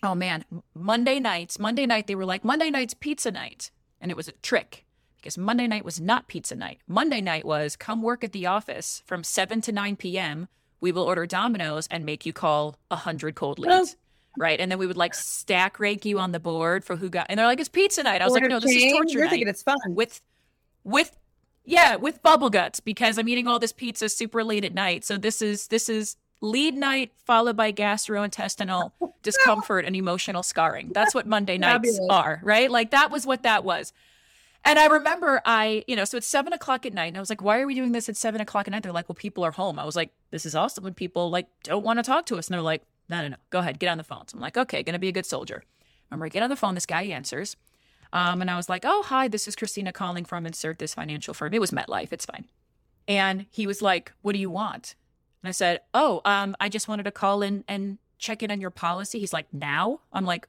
[0.02, 0.44] oh man,
[0.74, 3.70] Monday nights, Monday night, they were like, Monday night's pizza night.
[3.98, 4.84] And it was a trick
[5.16, 6.80] because Monday night was not pizza night.
[6.86, 10.48] Monday night was come work at the office from 7 to 9 p.m.
[10.82, 13.96] We will order Domino's and make you call 100 cold leads.
[14.36, 14.60] Right.
[14.60, 17.38] And then we would like stack rank you on the board for who got, and
[17.38, 18.20] they're like, it's pizza night.
[18.20, 19.30] I was Order like, no, this is torture You're night.
[19.30, 19.76] thinking it's fun.
[19.86, 20.20] With,
[20.82, 21.16] with,
[21.64, 25.04] yeah, with bubble guts because I'm eating all this pizza super late at night.
[25.04, 30.90] So this is, this is lead night followed by gastrointestinal discomfort and emotional scarring.
[30.92, 32.70] That's what Monday nights are, right?
[32.70, 33.92] Like that was what that was.
[34.66, 37.06] And I remember I, you know, so it's seven o'clock at night.
[37.08, 38.82] And I was like, why are we doing this at seven o'clock at night?
[38.82, 39.78] They're like, well, people are home.
[39.78, 42.48] I was like, this is awesome when people like don't want to talk to us.
[42.48, 44.26] And they're like, no, no, no, go ahead, get on the phone.
[44.28, 45.62] So I'm like, okay, gonna be a good soldier.
[46.10, 47.56] Remember, I get on the phone, this guy answers.
[48.14, 51.34] Um, and I was like, oh, hi, this is Christina calling from insert this financial
[51.34, 51.52] firm.
[51.52, 52.46] It was MetLife, it's fine.
[53.06, 54.94] And he was like, what do you want?
[55.42, 58.60] And I said, oh, um, I just wanted to call in and check in on
[58.60, 59.18] your policy.
[59.18, 60.00] He's like, now?
[60.12, 60.48] I'm like,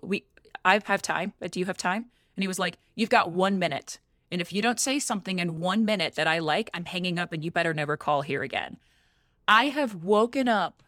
[0.00, 0.24] we,
[0.64, 2.06] I have time, but do you have time?
[2.36, 3.98] And he was like, You've got one minute.
[4.30, 7.32] And if you don't say something in one minute that I like, I'm hanging up
[7.32, 8.78] and you better never call here again.
[9.46, 10.82] I have woken up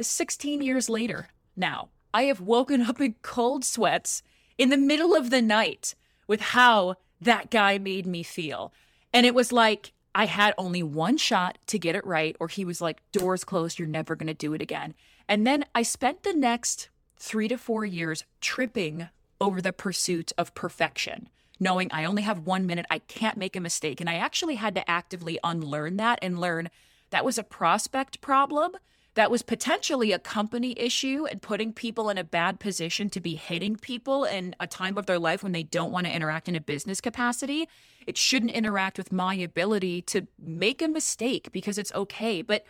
[0.00, 1.88] 16 years later now.
[2.12, 4.22] I have woken up in cold sweats
[4.62, 5.96] in the middle of the night
[6.28, 8.72] with how that guy made me feel.
[9.12, 12.64] And it was like I had only one shot to get it right, or he
[12.64, 14.94] was like, doors closed, you're never going to do it again.
[15.28, 19.08] And then I spent the next three to four years tripping
[19.40, 23.60] over the pursuit of perfection, knowing I only have one minute, I can't make a
[23.60, 24.00] mistake.
[24.00, 26.70] And I actually had to actively unlearn that and learn
[27.10, 28.76] that was a prospect problem.
[29.14, 33.34] That was potentially a company issue and putting people in a bad position to be
[33.34, 36.56] hitting people in a time of their life when they don't want to interact in
[36.56, 37.68] a business capacity.
[38.06, 42.40] It shouldn't interact with my ability to make a mistake because it's okay.
[42.40, 42.64] But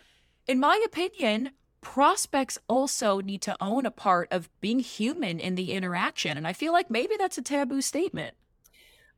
[0.49, 1.51] in my opinion,
[1.81, 6.37] prospects also need to own a part of being human in the interaction.
[6.37, 8.35] And I feel like maybe that's a taboo statement.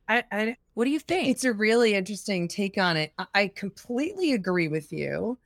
[0.07, 1.29] I, I what do you think?
[1.29, 3.13] It's a really interesting take on it.
[3.33, 5.39] I completely agree with you.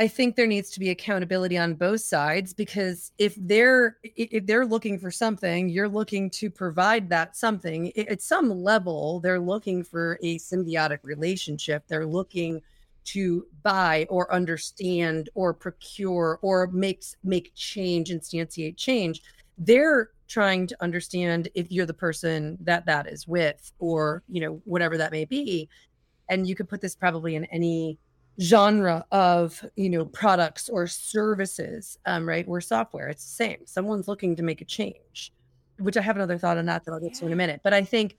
[0.00, 4.64] I think there needs to be accountability on both sides because if they're if they're
[4.64, 7.92] looking for something, you're looking to provide that something.
[7.98, 11.84] At some level, they're looking for a symbiotic relationship.
[11.86, 12.62] They're looking
[13.04, 19.22] to buy or understand or procure or makes make change instantiate change
[19.58, 24.60] they're trying to understand if you're the person that that is with or you know
[24.64, 25.68] whatever that may be
[26.28, 27.98] and you could put this probably in any
[28.40, 34.08] genre of you know products or services um, right or software it's the same someone's
[34.08, 35.32] looking to make a change
[35.78, 37.74] which i have another thought on that that i'll get to in a minute but
[37.74, 38.16] i think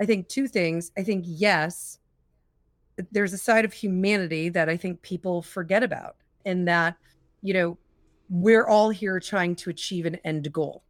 [0.00, 1.98] i think two things i think yes
[3.10, 6.96] there's a side of humanity that I think people forget about, and that,
[7.42, 7.78] you know,
[8.28, 10.82] we're all here trying to achieve an end goal.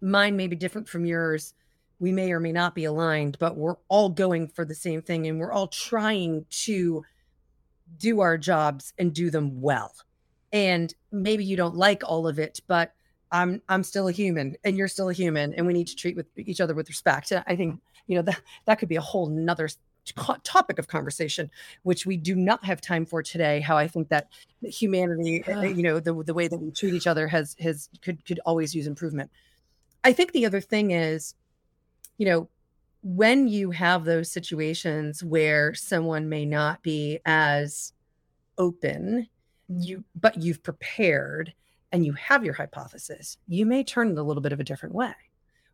[0.00, 1.54] Mine may be different from yours.
[1.98, 5.26] We may or may not be aligned, but we're all going for the same thing
[5.26, 7.04] and we're all trying to
[7.98, 9.94] do our jobs and do them well.
[10.52, 12.92] And maybe you don't like all of it, but
[13.32, 16.16] I'm I'm still a human and you're still a human and we need to treat
[16.16, 17.32] with each other with respect.
[17.46, 19.68] I think, you know, that that could be a whole nother
[20.42, 21.50] topic of conversation,
[21.82, 23.60] which we do not have time for today.
[23.60, 24.28] How I think that
[24.62, 28.24] humanity, uh, you know, the the way that we treat each other has has could
[28.24, 29.30] could always use improvement.
[30.02, 31.34] I think the other thing is,
[32.18, 32.48] you know,
[33.02, 37.92] when you have those situations where someone may not be as
[38.58, 39.28] open,
[39.68, 41.52] you but you've prepared
[41.92, 44.94] and you have your hypothesis, you may turn it a little bit of a different
[44.94, 45.14] way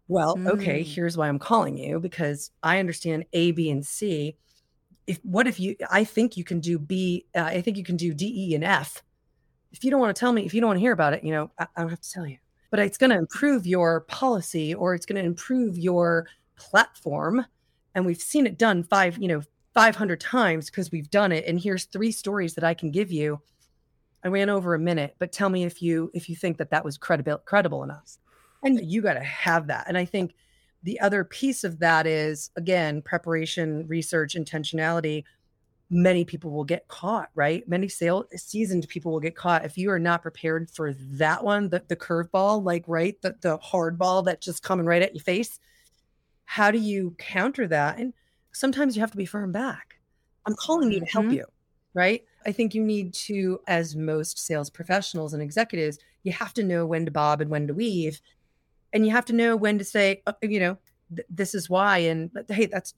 [0.08, 0.48] well, mm.
[0.48, 4.36] okay, here's why I'm calling you because I understand A, B, and C.
[5.06, 5.76] If what if you?
[5.90, 7.26] I think you can do B.
[7.34, 9.02] Uh, I think you can do D, E, and F.
[9.72, 11.24] If you don't want to tell me, if you don't want to hear about it,
[11.24, 12.38] you know, I, I don't have to tell you.
[12.70, 17.46] But it's going to improve your policy, or it's going to improve your platform.
[17.94, 19.42] And we've seen it done five, you know,
[19.74, 21.44] 500 times because we've done it.
[21.46, 23.40] And here's three stories that I can give you.
[24.24, 26.84] I ran over a minute, but tell me if you if you think that that
[26.84, 28.18] was credible credible enough
[28.66, 30.34] and you got to have that and i think
[30.82, 35.24] the other piece of that is again preparation research intentionality
[35.88, 39.90] many people will get caught right many sale seasoned people will get caught if you
[39.90, 44.22] are not prepared for that one the, the curveball like right the, the hard ball
[44.22, 45.60] that just coming right at your face
[46.46, 48.12] how do you counter that and
[48.52, 49.98] sometimes you have to be firm back
[50.46, 51.34] I'm calling you to help Mhm.
[51.34, 51.44] you,
[51.94, 52.24] right?
[52.46, 56.86] I think you need to, as most sales professionals and executives, you have to know
[56.86, 58.20] when to bob and when to weave.
[58.92, 60.78] And you have to know when to say, uh, you know,
[61.14, 61.98] th- this is why.
[61.98, 62.94] And but, hey, that's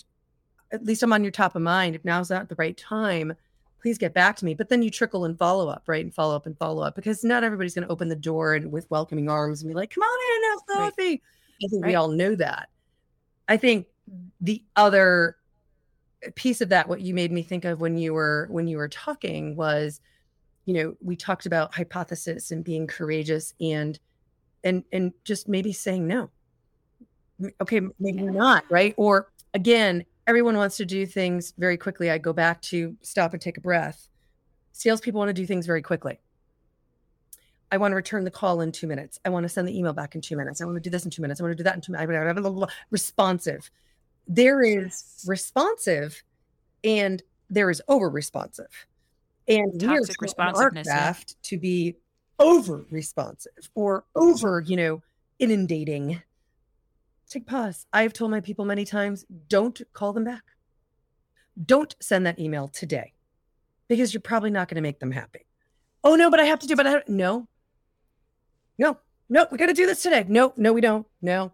[0.72, 1.94] at least I'm on your top of mind.
[1.94, 3.32] If now's not the right time,
[3.80, 4.52] please get back to me.
[4.52, 6.04] But then you trickle and follow up, right?
[6.04, 8.70] And follow up and follow up because not everybody's going to open the door and
[8.70, 11.22] with welcoming arms and be like, come on in, have Right.
[11.64, 12.68] I think we all know that.
[13.48, 13.86] I think
[14.40, 15.36] the other
[16.34, 18.88] piece of that, what you made me think of when you were when you were
[18.88, 20.00] talking was,
[20.64, 23.98] you know, we talked about hypothesis and being courageous and
[24.64, 26.30] and and just maybe saying no.
[27.60, 28.30] Okay, maybe Yeah.
[28.30, 28.94] not, right?
[28.96, 32.10] Or again, everyone wants to do things very quickly.
[32.10, 34.08] I go back to stop and take a breath.
[34.72, 36.20] Salespeople want to do things very quickly.
[37.70, 39.20] I want to return the call in two minutes.
[39.24, 40.60] I want to send the email back in two minutes.
[40.60, 41.40] I want to do this in two minutes.
[41.40, 42.74] I want to do that in two minutes.
[42.90, 43.70] Responsive.
[44.26, 46.22] There is responsive
[46.84, 48.86] and there is over responsive.
[49.46, 50.96] And Toxic taught in our responsiveness, yeah.
[50.96, 51.96] craft to be
[52.38, 55.02] over responsive or over, you know,
[55.38, 56.22] inundating.
[57.28, 57.86] Take pause.
[57.92, 60.42] I've told my people many times don't call them back.
[61.64, 63.14] Don't send that email today
[63.88, 65.46] because you're probably not going to make them happy.
[66.04, 67.08] Oh, no, but I have to do, but I don't.
[67.08, 67.48] No,
[68.78, 70.24] no, no, we got to do this today.
[70.28, 71.06] No, no, we don't.
[71.20, 71.52] No,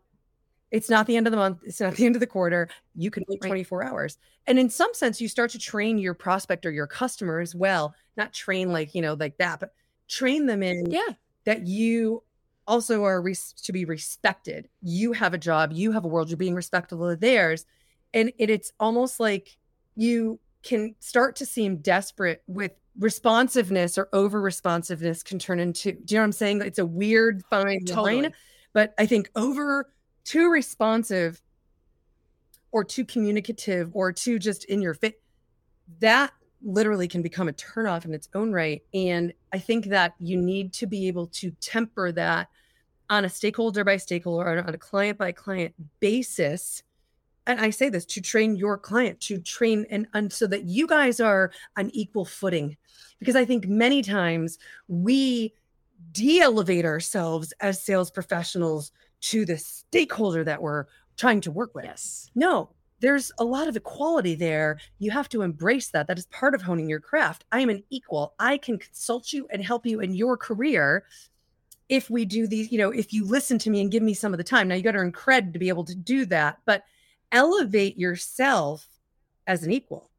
[0.70, 1.58] it's not the end of the month.
[1.64, 2.68] It's not the end of the quarter.
[2.94, 3.48] You can wait Right.
[3.48, 4.18] 24 hours.
[4.46, 7.94] And in some sense, you start to train your prospect or your customer as well.
[8.16, 9.72] Not train like, you know, like that, but
[10.08, 11.14] train them in Yeah.
[11.44, 12.22] that you
[12.66, 14.68] also are res- to be respected.
[14.82, 17.66] You have a job, you have a world, you're being respectful of theirs.
[18.12, 19.56] And it, it's almost like
[19.96, 26.14] you can start to seem desperate with responsiveness or over responsiveness can turn into, do
[26.14, 26.62] you know what I'm saying?
[26.62, 27.85] It's a weird fine line.
[27.85, 28.33] Totally.
[28.72, 29.92] But I think over
[30.24, 31.40] too responsive
[32.72, 35.20] or too communicative or too just in your fit,
[36.00, 38.83] that literally can become a turnoff in its own right.
[38.94, 42.48] And I think that you need to be able to temper that
[43.11, 46.83] on a stakeholder by stakeholder, or on a client by client basis.
[47.46, 50.87] And I say this to train your client, to train and, and so that you
[50.87, 52.76] guys are on equal footing.
[53.18, 55.54] Because I think many times we
[56.12, 61.85] de elevate ourselves as sales professionals to the stakeholder that we're trying to work with.
[61.85, 62.30] Yes.
[62.35, 64.78] No, there's a lot of equality there.
[64.98, 66.07] You have to embrace that.
[66.07, 67.44] That is part of honing your craft.
[67.52, 68.35] I am an equal.
[68.38, 71.04] I can consult you and help you in your career
[71.88, 74.33] if we do these, you know, if you listen to me and give me some
[74.33, 74.68] of the time.
[74.68, 76.85] Now you got to earn cred to be able to do that, but
[77.35, 78.87] elevate yourself
[79.47, 80.11] as an equal.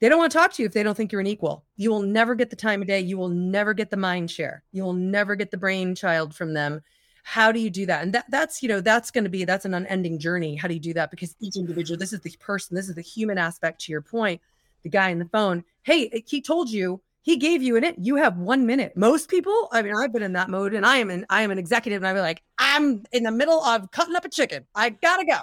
[0.00, 1.64] They don't want to talk to you if they don't think you're an equal.
[1.76, 2.98] You will never get the time of day.
[2.98, 4.64] You will never get the mind share.
[4.72, 6.80] You will never get the brainchild from them.
[7.22, 8.02] How do you do that?
[8.02, 10.56] And that that's, you know, that's going to be that's an unending journey.
[10.56, 11.12] How do you do that?
[11.12, 14.40] Because each individual, this is the person, this is the human aspect to your point.
[14.82, 17.94] The guy in the phone, hey, he told you, he gave you an it.
[17.96, 18.96] You have one minute.
[18.96, 21.52] Most people, I mean, I've been in that mode and I am an I am
[21.52, 24.66] an executive and be like, I'm in the middle of cutting up a chicken.
[24.74, 25.38] I gotta go.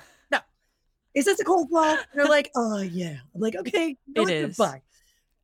[1.15, 1.97] Is this a cold call?
[2.13, 3.17] They're like, oh yeah.
[3.35, 4.57] I'm like, okay, no, It is.
[4.57, 4.81] Goodbye.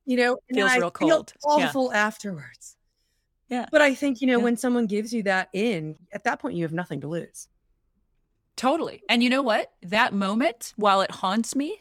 [0.06, 1.34] You know, and Feels I real cold.
[1.36, 1.66] Yeah.
[1.68, 2.76] awful afterwards.
[3.50, 3.66] Yeah.
[3.72, 4.44] But I think, you know, Yeah.
[4.44, 7.48] when someone gives you that in, at that point, you have nothing to lose.
[8.56, 9.04] Totally.
[9.10, 9.72] And you know what?
[9.84, 11.80] That moment, while it haunts me,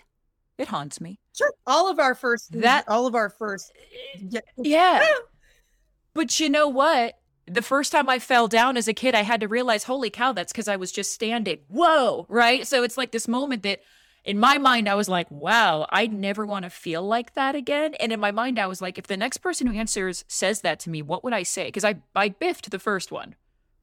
[0.59, 1.21] it haunts me.
[1.37, 1.53] Sure.
[1.67, 3.73] All of our first, That- all of our first,
[4.15, 5.07] eh, yeah, Yeah.
[6.15, 7.15] But you know what?
[7.47, 10.33] The first time I fell down as a kid, I had to realize, holy cow,
[10.33, 11.59] that's because I was just standing.
[11.69, 12.27] Whoa.
[12.29, 12.67] Right.
[12.67, 13.81] So it's like this moment that
[14.25, 17.95] in my mind, I was like, wow, I never want to feel like that again.
[17.95, 20.81] And in my mind, I was like, if the next person who answers says that
[20.81, 21.67] to me, what would I say?
[21.67, 23.35] Because I, I biffed the first one,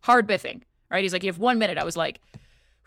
[0.01, 0.61] hard biffing.
[0.89, 1.03] Right.
[1.03, 1.77] He's like, you have one minute.
[1.77, 2.19] I was like,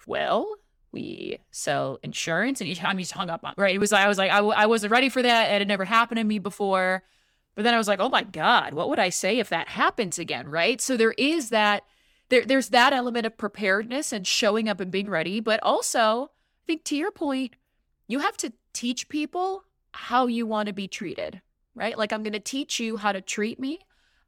[0.07, 0.57] well,
[0.91, 2.61] we sell insurance.
[2.61, 3.75] And each time he's hung up on, right.
[3.75, 5.51] It was, I was like, I, wasn't ready for that.
[5.53, 7.05] It had never happened to me before.
[7.55, 10.19] But then I was like, oh my God, what would I say if that happens
[10.19, 10.49] again?
[10.49, 10.81] Right.
[10.81, 11.85] So there is that,
[12.29, 15.41] there, there's that element of preparedness and showing up and being ready.
[15.41, 17.55] But also, I think to your point,
[18.09, 21.41] you have to teach people how you want to be treated,
[21.75, 21.97] right?
[21.97, 23.79] Like, I'm going to teach you how to treat me.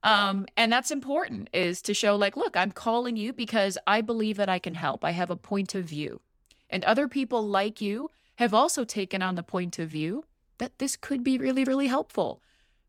[0.02, 4.36] Um, and that's important is to show, like, look, I'm calling you because I believe
[4.36, 5.04] that I can help.
[5.04, 6.20] I have a point of view.
[6.70, 10.24] And other people like you have also taken on the point of view
[10.58, 12.40] that this could be really, really helpful.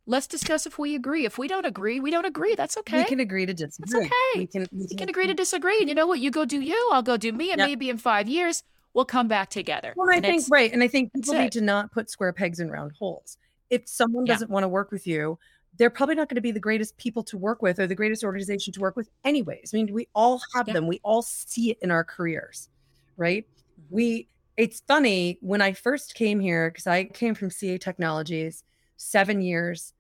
[0.08, 1.26] Let's discuss if we agree.
[1.26, 2.56] If we don't agree, we don't agree.
[2.56, 3.00] That's okay.
[3.00, 4.06] we can agree to disagree.
[4.06, 4.12] okay.
[4.38, 5.80] We can, we We can agree to disagree.
[5.80, 6.20] And you know what?
[6.20, 7.52] You go do you, I'll go do me.
[7.52, 7.68] And Yep.
[7.68, 9.94] maybe in five years, we'll come back together.
[9.98, 11.52] Well, I And think right, and I think that's people need it.
[11.60, 13.38] to not put square pegs in round holes.
[13.70, 14.34] If someone Yeah.
[14.36, 15.38] doesn't want to work with you,
[15.78, 18.24] they're probably not going to be the greatest people to work with or the greatest
[18.24, 19.72] organization to work with, anyways.
[19.74, 20.74] I mean, we all have Yeah.
[20.76, 20.88] them.
[20.88, 22.70] We all see it in our careers,
[23.18, 23.46] right?
[23.46, 23.96] Mm-hmm.
[23.96, 24.28] We.
[24.56, 28.64] It's funny when I first came here because I came from CA Technologies,
[28.96, 29.94] seven years,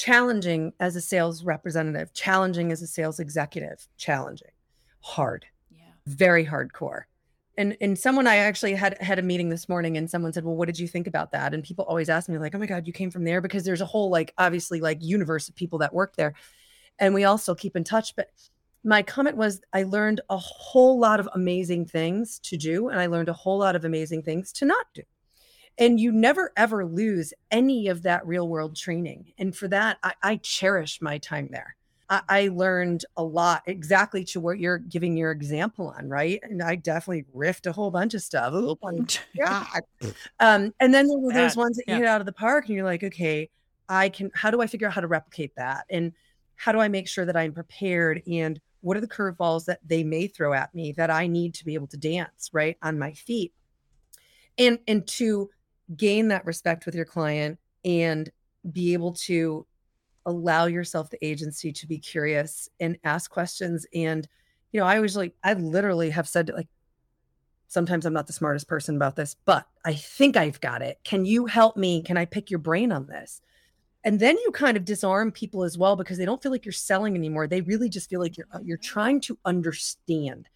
[0.00, 4.48] challenging as a sales representative, challenging as a sales executive, challenging,
[5.00, 5.92] hard, yeah.
[6.06, 7.02] very hardcore.
[7.58, 10.56] And and someone I actually had had a meeting this morning and someone said, "Well,
[10.56, 12.86] what did you think about that?" And people always ask me like, "Oh my god,
[12.86, 15.92] you came from there because there's a whole like obviously like universe of people that
[15.92, 16.32] work there."
[16.98, 18.30] And we also keep in touch, but
[18.82, 23.06] my comment was I learned a whole lot of amazing things to do and I
[23.06, 25.02] learned a whole lot of amazing things to not do.
[25.78, 29.32] And you never ever lose any of that real world training.
[29.38, 31.76] And for that, I, I cherish my time there.
[32.10, 36.40] I, I, learned a lot exactly to what you're giving your example on, right?
[36.42, 38.52] And I definitely riffed a whole bunch of stuff.
[38.52, 38.98] Oh my
[39.44, 39.80] God.
[40.40, 42.00] um, and then there were those ones that you yeah.
[42.00, 43.48] hit out of the park and you're like, okay,
[43.88, 45.86] I can, how do I figure out how to replicate that?
[45.88, 46.12] And
[46.56, 50.04] how do I make sure that I'm prepared and what are the curveballs that they
[50.04, 53.12] may throw at me that I need to be able to dance right on my
[53.12, 53.52] feet
[54.58, 55.50] and and to
[55.96, 58.30] gain that respect with your client and
[58.72, 59.66] be able to
[60.26, 63.86] allow yourself the agency to be curious and ask questions.
[63.94, 64.28] And
[64.72, 66.68] you know I always like I literally have said like
[67.68, 70.98] sometimes I'm not the smartest person about this but I think I've got it.
[71.04, 72.02] Can you help me?
[72.02, 73.40] Can I pick your brain on this?
[74.04, 76.72] And then you kind of disarm people as well because they don't feel like you're
[76.72, 77.46] selling anymore.
[77.46, 80.48] They really just feel like you're uh, you're trying to understand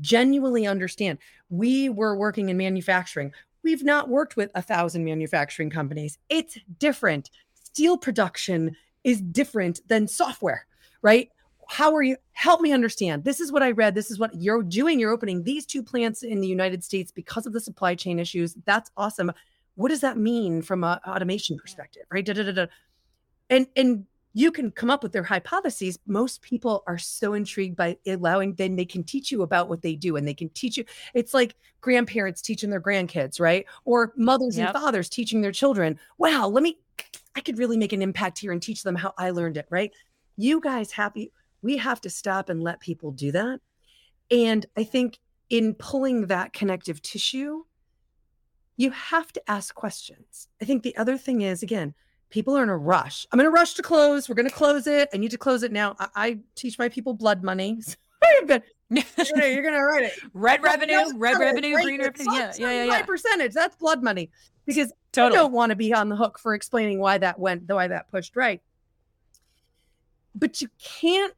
[0.00, 1.18] genuinely understand.
[1.50, 3.32] We were working in manufacturing
[3.62, 6.18] we've not worked with a thousand manufacturing companies.
[6.28, 7.30] It's different.
[7.54, 10.66] Steel production is different than software
[11.02, 11.30] right?
[11.68, 13.24] How are you help me understand.
[13.24, 13.94] This is what i read.
[13.94, 14.98] This is what you're doing.
[14.98, 18.56] You're opening these two plants in the united states because of the supply chain issues.
[18.64, 19.32] That's awesome.
[19.74, 22.24] What does that mean from an automation perspective right?
[22.24, 22.66] Da, da, da,
[23.50, 27.96] and and you can come up with their hypotheses most people are so intrigued by
[28.06, 30.84] allowing then they can teach you about what they do and they can teach you
[31.14, 34.68] it's like grandparents teaching their grandkids right or mothers yep.
[34.68, 36.78] and fathers teaching their children wow let me
[37.36, 39.92] i could really make an impact here and teach them how i learned it right
[40.36, 43.60] you guys happy we have to stop and let people do that
[44.30, 45.18] and i think
[45.50, 47.62] in pulling that connective tissue
[48.76, 50.48] you have to ask questions.
[50.60, 51.94] I think the other thing is, again,
[52.32, 53.26] people are in a rush.
[53.30, 54.28] I'm in a rush to close.
[54.28, 55.10] We're going to close it.
[55.14, 55.94] I need to close it now.
[56.00, 57.80] I, I teach my people blood money.
[58.40, 60.12] you're going to write it.
[60.34, 62.32] Red revenue, red revenue, green revenue.
[62.32, 63.02] Yeah, yeah, yeah, yeah.
[63.02, 63.52] percentage.
[63.52, 64.30] That's blood money
[64.66, 65.38] because totally.
[65.38, 68.36] don't want to be on the hook for explaining why that went, why that pushed
[68.36, 68.60] right.
[70.34, 71.34] But you can't,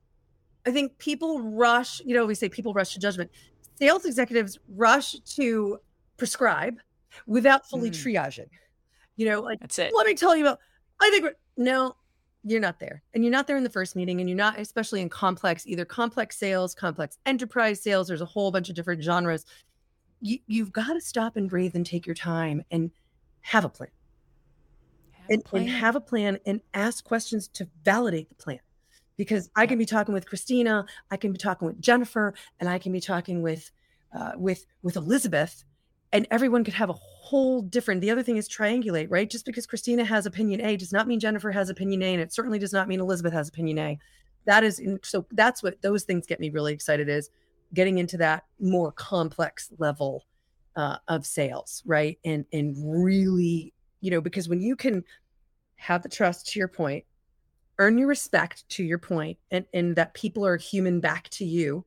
[0.67, 3.31] I think people rush, you know, we say people rush to judgment.
[3.79, 5.79] Sales executives rush to
[6.17, 6.77] prescribe
[7.27, 7.95] without fully mm.
[7.95, 8.49] triaging.
[9.17, 9.93] You know, like that's it.
[9.95, 10.61] Let me tell you about.
[11.01, 11.27] I think
[11.57, 11.97] no,
[12.43, 15.01] you're not there, and you're not there in the first meeting, and you're not, especially
[15.01, 18.09] in complex, either complex sales, complex enterprise sales.
[18.09, 19.45] There's a whole bunch of different genres.
[20.21, 22.91] You, you've got to stop and breathe and take your time and
[23.41, 23.91] have a plan.
[25.13, 25.63] Have and, a plan.
[25.63, 28.61] and have a plan and ask questions to validate the plan
[29.17, 32.79] because I can be talking with Christina, I can be talking with Jennifer, and I
[32.79, 33.71] can be talking with
[34.15, 35.65] uh, with with Elizabeth,
[36.15, 39.29] and everyone could have a whole different the other thing is triangulate right?
[39.29, 42.33] Just because christina has opinion a does not mean jennifer has opinion a and it
[42.33, 43.99] certainly does not mean elizabeth has opinion a.
[44.47, 47.29] That is so that's what those things get me really excited is
[47.75, 50.25] getting into that more complex level
[50.77, 52.19] uh, of sales right?
[52.25, 55.05] And and really you know because when you can
[55.77, 57.05] have the trust to your point
[57.79, 61.85] earn your respect to your point and and that people are human back to you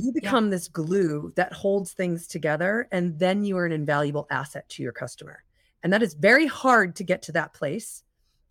[0.00, 0.50] you become yeah.
[0.50, 4.92] this glue that holds things together and then you are an invaluable asset to your
[4.92, 5.42] customer.
[5.82, 8.02] And that is very hard to get to that place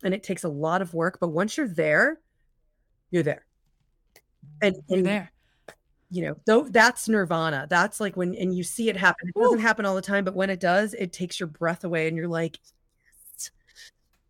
[0.02, 2.20] and it takes a lot of work but once you're there
[3.10, 3.46] you're there.
[4.60, 5.32] And, you're there.
[6.10, 7.66] you know though that's nirvana.
[7.68, 9.28] That's like when and you see it happen.
[9.28, 9.62] It doesn't Ooh.
[9.62, 12.28] happen all the time but when it does it takes your breath away and you're
[12.28, 12.58] like
[13.34, 13.50] yes.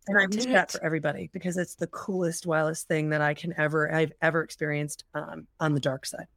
[0.07, 3.53] and i wish that for everybody because it's the coolest wildest thing that i can
[3.57, 6.27] ever i've ever experienced um, on the dark side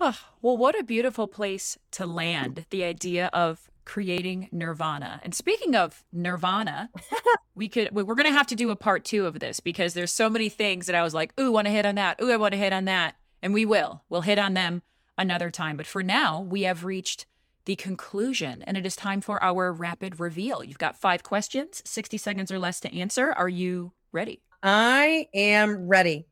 [0.00, 5.20] Oh, well, what a beautiful place to land the idea of creating nirvana.
[5.24, 6.90] And speaking of nirvana,
[7.54, 10.12] we could we're going to have to do a part 2 of this because there's
[10.12, 12.20] so many things that I was like, "Ooh, want to hit on that.
[12.22, 14.02] Ooh, I want to hit on that." And we will.
[14.08, 14.82] We'll hit on them
[15.16, 15.76] another time.
[15.76, 17.26] But for now, we have reached
[17.64, 20.64] the conclusion and it is time for our rapid reveal.
[20.64, 23.32] You've got 5 questions, 60 seconds or less to answer.
[23.32, 24.42] Are you ready?
[24.62, 26.26] I am ready.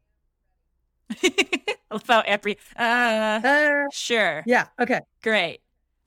[1.90, 4.42] about every uh, uh sure.
[4.46, 4.66] Yeah.
[4.80, 5.00] Okay.
[5.22, 5.60] Great.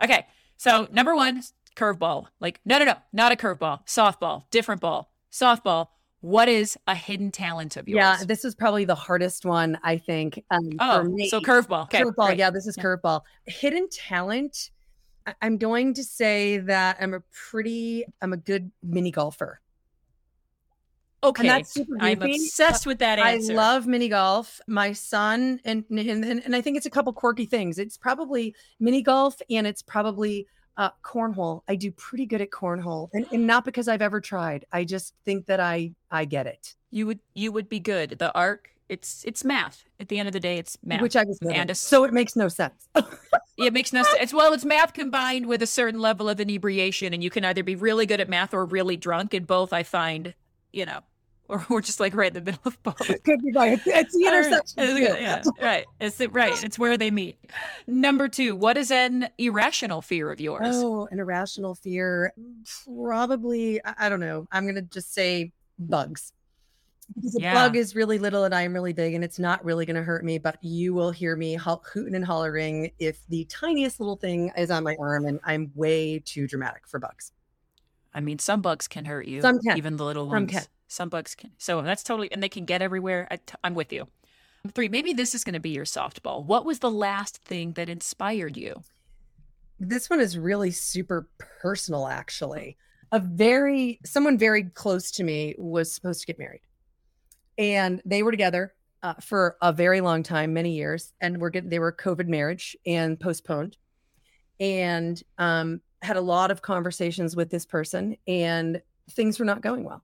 [0.03, 0.25] Okay.
[0.57, 1.41] So number one,
[1.75, 2.27] curveball.
[2.39, 3.85] Like, no, no, no, not a curveball.
[3.87, 5.11] Softball, different ball.
[5.31, 5.87] Softball.
[6.21, 7.95] What is a hidden talent of yours?
[7.95, 10.43] Yeah, this is probably the hardest one, I think.
[10.51, 11.83] Um, oh, so curveball.
[11.83, 12.27] Okay, curveball.
[12.27, 12.39] Great.
[12.39, 12.83] Yeah, this is yeah.
[12.83, 13.21] curveball.
[13.45, 14.71] Hidden talent.
[15.41, 19.61] I'm going to say that I'm a pretty, I'm a good mini golfer.
[21.23, 23.51] Okay, that's super I'm obsessed with that answer.
[23.51, 24.61] I love mini golf.
[24.67, 27.77] My son and and and, I think it's a couple quirky things.
[27.77, 30.47] It's probably mini golf and it's probably
[30.77, 31.61] uh, cornhole.
[31.67, 34.63] I do pretty good at cornhole, and, and not because I've ever tried.
[34.71, 38.11] I just think that I I get it, you would you would be good.
[38.17, 39.83] The arc, it's it's math.
[39.99, 41.01] At the end of the day, it's math.
[41.01, 41.69] which I was And at.
[41.71, 42.87] a- so it makes no sense.
[43.57, 44.33] it makes no sense.
[44.33, 47.75] Well, it's math combined with a certain level of inebriation, and you can either be
[47.75, 49.33] really good at math or really drunk.
[49.33, 50.33] And both, I find,
[50.73, 50.99] you know,
[51.49, 52.97] or we're just like right in the middle of both.
[53.23, 53.79] Could be right.
[53.85, 54.83] It's, the intersection.
[54.83, 55.85] It's- Yeah, right.
[55.99, 56.63] It's right.
[56.63, 57.37] It's where they meet.
[57.87, 60.75] Number two, what is an irrational fear of yours?
[60.75, 62.33] Oh, an irrational fear.
[62.85, 64.47] Probably, I, I don't know.
[64.51, 66.33] I'm going to just say bugs.
[67.15, 67.53] Because a Yeah.
[67.55, 70.23] bug is really little and I'm really big and it's not really going to hurt
[70.23, 74.51] me, but you will hear me ho- hooting and hollering if the tiniest little thing
[74.55, 77.31] is on my arm and I'm way too dramatic for bugs.
[78.13, 79.41] I mean, some bugs can hurt you.
[79.41, 79.77] Some can.
[79.77, 80.51] Even the little Some ones.
[80.51, 80.63] can.
[80.87, 81.51] Some bugs can.
[81.57, 83.27] So that's totally, and they can get everywhere.
[83.29, 84.07] I t- I'm with you.
[84.73, 86.43] Three, maybe this is going to be your softball.
[86.43, 88.81] What was the last thing that inspired you?
[89.79, 91.29] This one is really super
[91.61, 92.75] personal, actually.
[93.11, 96.61] A very, someone very close to me was supposed to get married.
[97.57, 101.69] And they were together uh, for a very long time, many years, and were getting,
[101.69, 103.77] they were COVID marriage and postponed.
[104.59, 108.81] And um, had a lot of conversations with this person, and
[109.11, 110.03] things were not going well.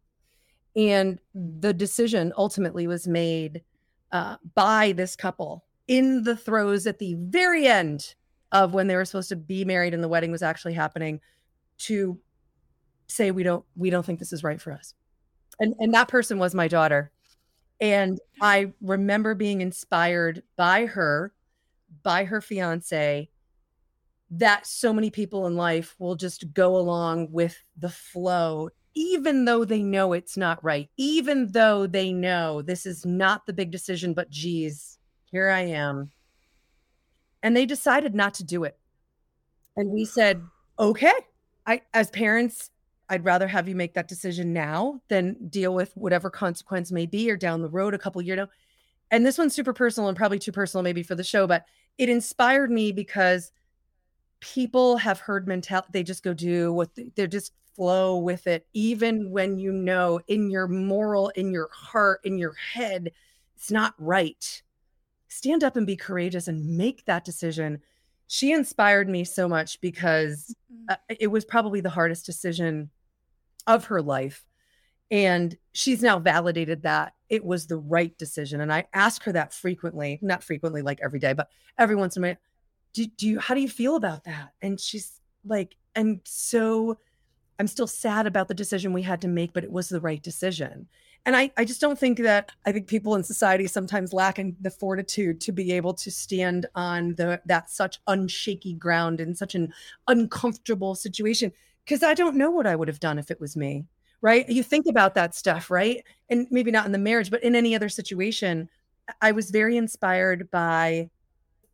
[0.75, 3.63] And the decision ultimately was made
[4.11, 8.15] uh, by this couple in the throes at the very end
[8.51, 11.19] of when they were supposed to be married and the wedding was actually happening
[11.77, 12.17] to
[13.07, 14.93] say we don't we don't think this is right for us
[15.59, 17.11] and and that person was my daughter
[17.79, 21.33] and i remember being inspired by her
[22.01, 23.29] by her fiance
[24.31, 29.65] that so many people in life will just go along with the flow even though
[29.65, 34.13] they know it's not right even though they know this is not the big decision
[34.13, 34.97] but geez
[35.31, 36.11] here i am.
[37.43, 38.79] And they decided not to do it.
[39.75, 40.41] And we said
[40.77, 41.13] okay
[41.65, 42.69] i as parents
[43.09, 47.31] i'd rather have you make that decision now than deal with whatever consequence may be
[47.31, 48.47] or down the road a couple years
[49.09, 51.63] and this one's super personal and probably too personal maybe for the show but
[51.97, 53.53] it inspired me because
[54.39, 58.65] people have herd mentality they just go do what they, they just flow with it
[58.73, 63.11] even when you know in your moral in your heart in your head
[63.55, 64.61] it's not right.
[65.27, 67.81] Stand up and be courageous and make that decision.
[68.27, 70.55] She inspired me so much because
[70.89, 72.89] uh, it was probably the hardest decision
[73.67, 74.45] of her life
[75.11, 79.51] and she's now validated that it was the right decision and i ask her that
[79.51, 82.35] frequently not frequently like every day but every once in a while
[82.95, 84.53] do, do you how do you feel about that?
[84.61, 86.97] And she's like i'm so
[87.59, 90.23] i'm still sad about the decision we had to make but it was the right
[90.23, 90.87] decision.
[91.27, 94.55] And I, I just don't think that i think people in society sometimes lack in
[94.61, 99.55] the fortitude to be able to stand on the that such unshaky ground in such
[99.55, 99.73] an
[100.07, 101.51] uncomfortable situation
[101.83, 103.85] because i don't know what i would have done if it was me
[104.21, 104.49] right?
[104.49, 106.03] You think about that stuff right?
[106.29, 108.69] And maybe not in the marriage but in any other situation
[109.21, 111.09] i was very inspired by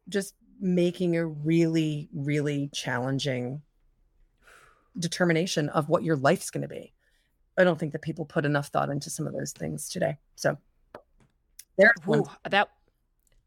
[0.09, 3.61] just making a really really challenging
[4.99, 6.93] determination of what your life's going to be
[7.57, 10.57] i don't think that people put enough thought into some of those things today so
[11.77, 12.19] there's one.
[12.19, 12.69] Whew, that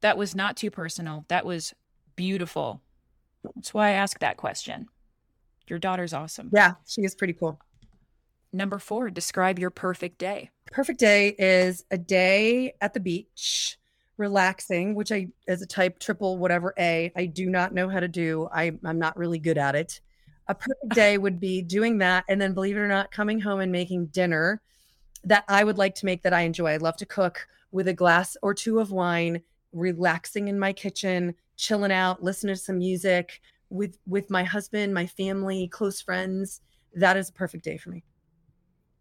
[0.00, 1.24] that was not too personal.
[1.28, 1.72] That was
[2.16, 2.82] beautiful.
[3.54, 4.88] That's why I asked that question.
[5.68, 6.50] Your daughter's awesome.
[6.52, 7.58] yeah she is pretty cool
[8.52, 10.50] Number four, describe your perfect day.
[10.66, 13.78] perfect day is a day at the beach
[14.16, 18.08] relaxing which i as a type triple whatever a i do not know how to
[18.08, 18.48] do.
[18.52, 20.00] I, i'm not really good at it.
[20.48, 23.60] A perfect day would be doing that and then believe it or not coming home
[23.60, 24.60] and making dinner
[25.24, 26.72] that i would like to make that i enjoy.
[26.72, 29.42] I love to cook with a glass or two of wine
[29.72, 33.40] relaxing in my kitchen chilling out listening to some music
[33.70, 36.60] with with my husband my family close friends.
[36.94, 38.04] That is a perfect day for me.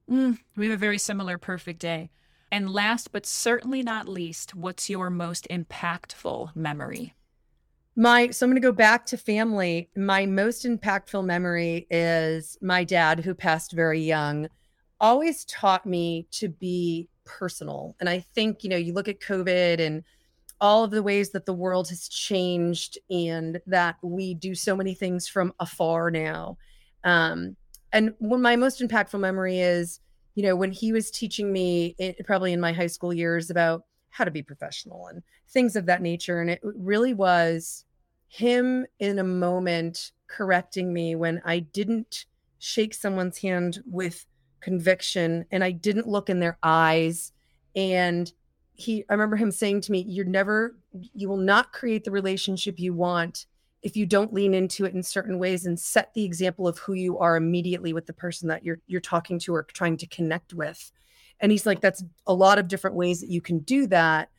[0.09, 2.09] Mm, we have a very similar perfect day.
[2.53, 7.15] And last but certainly not least, what's your most impactful memory?
[7.95, 9.89] My so I'm going to go back to family.
[9.97, 14.49] My most impactful memory is my dad who passed very young
[15.01, 17.95] always taught me to be personal.
[17.99, 20.03] And I think, you know, you look at COVID and
[20.61, 24.93] all of the ways that the world has changed and that we do so many
[24.93, 26.59] things from afar now.
[27.03, 27.55] Um
[27.91, 29.99] and one my most impactful memory is,
[30.35, 33.83] you know, when he was teaching me it, probably in my high school years about
[34.09, 37.85] how to be professional and things of that nature and it really was
[38.27, 42.25] him in a moment correcting me when I didn't
[42.57, 44.25] shake someone's hand with
[44.59, 47.31] conviction and I didn't look in their eyes.
[47.75, 48.31] And
[48.73, 50.75] he, I remember him saying to me, You're never,
[51.13, 53.45] you will not create the relationship you want
[53.83, 56.93] if you don't lean into it in certain ways and set the example of who
[56.93, 60.53] you are immediately with the person that you're you're talking to or trying to connect
[60.53, 60.91] with.
[61.41, 64.29] And he's like that's a lot of different ways that you can do that.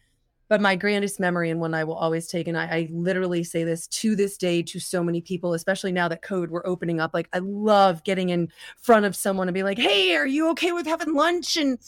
[0.49, 3.65] But my grandest memory and one i will always take and I, I literally say
[3.65, 7.13] this to this day to so many people especially now that code we're opening up
[7.15, 10.73] like i love getting in front of someone and be like hey are you okay
[10.73, 11.57] with having lunch?
[11.57, 11.79] And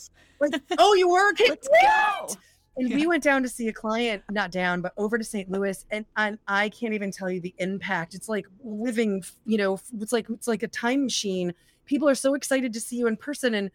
[0.41, 2.37] like oh you were okay let's go
[2.77, 2.97] and yeah.
[2.97, 5.51] we went down to see a client, not down, but over to St.
[5.51, 8.15] Louis, and I, I can't even tell you the impact.
[8.15, 11.55] It's like living, you know, it's like it's like a time machine.
[11.87, 13.71] People are so excited to see you in person, and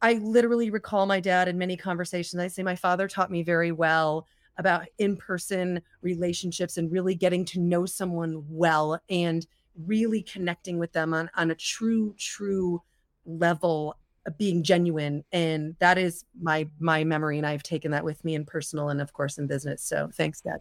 [0.00, 2.40] I literally recall my dad in many conversations.
[2.40, 4.26] I say my father taught me very well
[4.56, 9.46] about in-person relationships and really getting to know someone well and
[9.86, 12.82] really connecting with them on on a true, true
[13.26, 13.96] level
[14.36, 18.44] being genuine and that is my my memory and i've taken that with me in
[18.44, 20.60] personal and of course in business so thanks dad.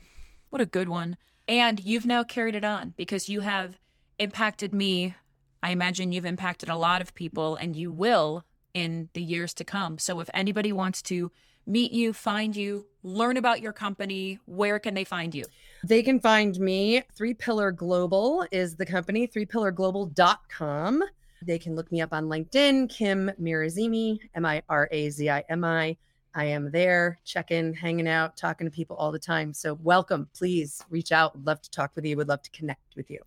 [0.49, 1.17] What a good one.
[1.47, 3.79] And you've now carried it on because you have
[4.17, 5.15] impacted me.
[5.61, 9.63] I imagine you've impacted a lot of people and you will in the years to
[9.63, 9.97] come.
[9.97, 11.31] So if anybody wants to
[11.65, 15.43] meet you find you learn about your company where can they find you?
[15.83, 21.03] They can find me three pillar global is the company three pillar threepillarglobal.com
[21.41, 25.43] they can look me up on LinkedIn, Kim Mirazimi, M I R A Z I
[25.49, 25.97] M I.
[26.35, 29.53] I am there, checking, hanging out, talking to people all the time.
[29.53, 30.29] So welcome.
[30.35, 31.35] Please reach out.
[31.35, 32.15] Would love to talk with you.
[32.17, 33.19] Would love to connect with you.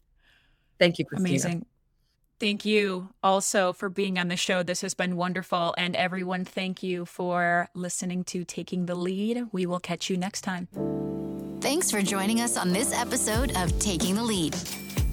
[0.79, 1.29] Thank you, Christina.
[1.29, 1.67] Amazing.
[2.39, 4.63] Thank you also for being on the show.
[4.65, 5.75] This has been wonderful.
[5.79, 9.47] And everyone, thank you for listening to Taking the Lead.
[9.53, 10.69] We will catch you next time.
[11.61, 14.57] Thanks for joining us on this episode of Taking the Lead.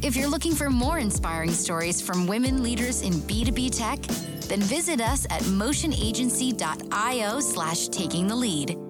[0.02, 4.02] If you're looking for more inspiring stories from women leaders in B2B tech,
[4.48, 8.89] then visit us at motionagency.io slash taking the lead.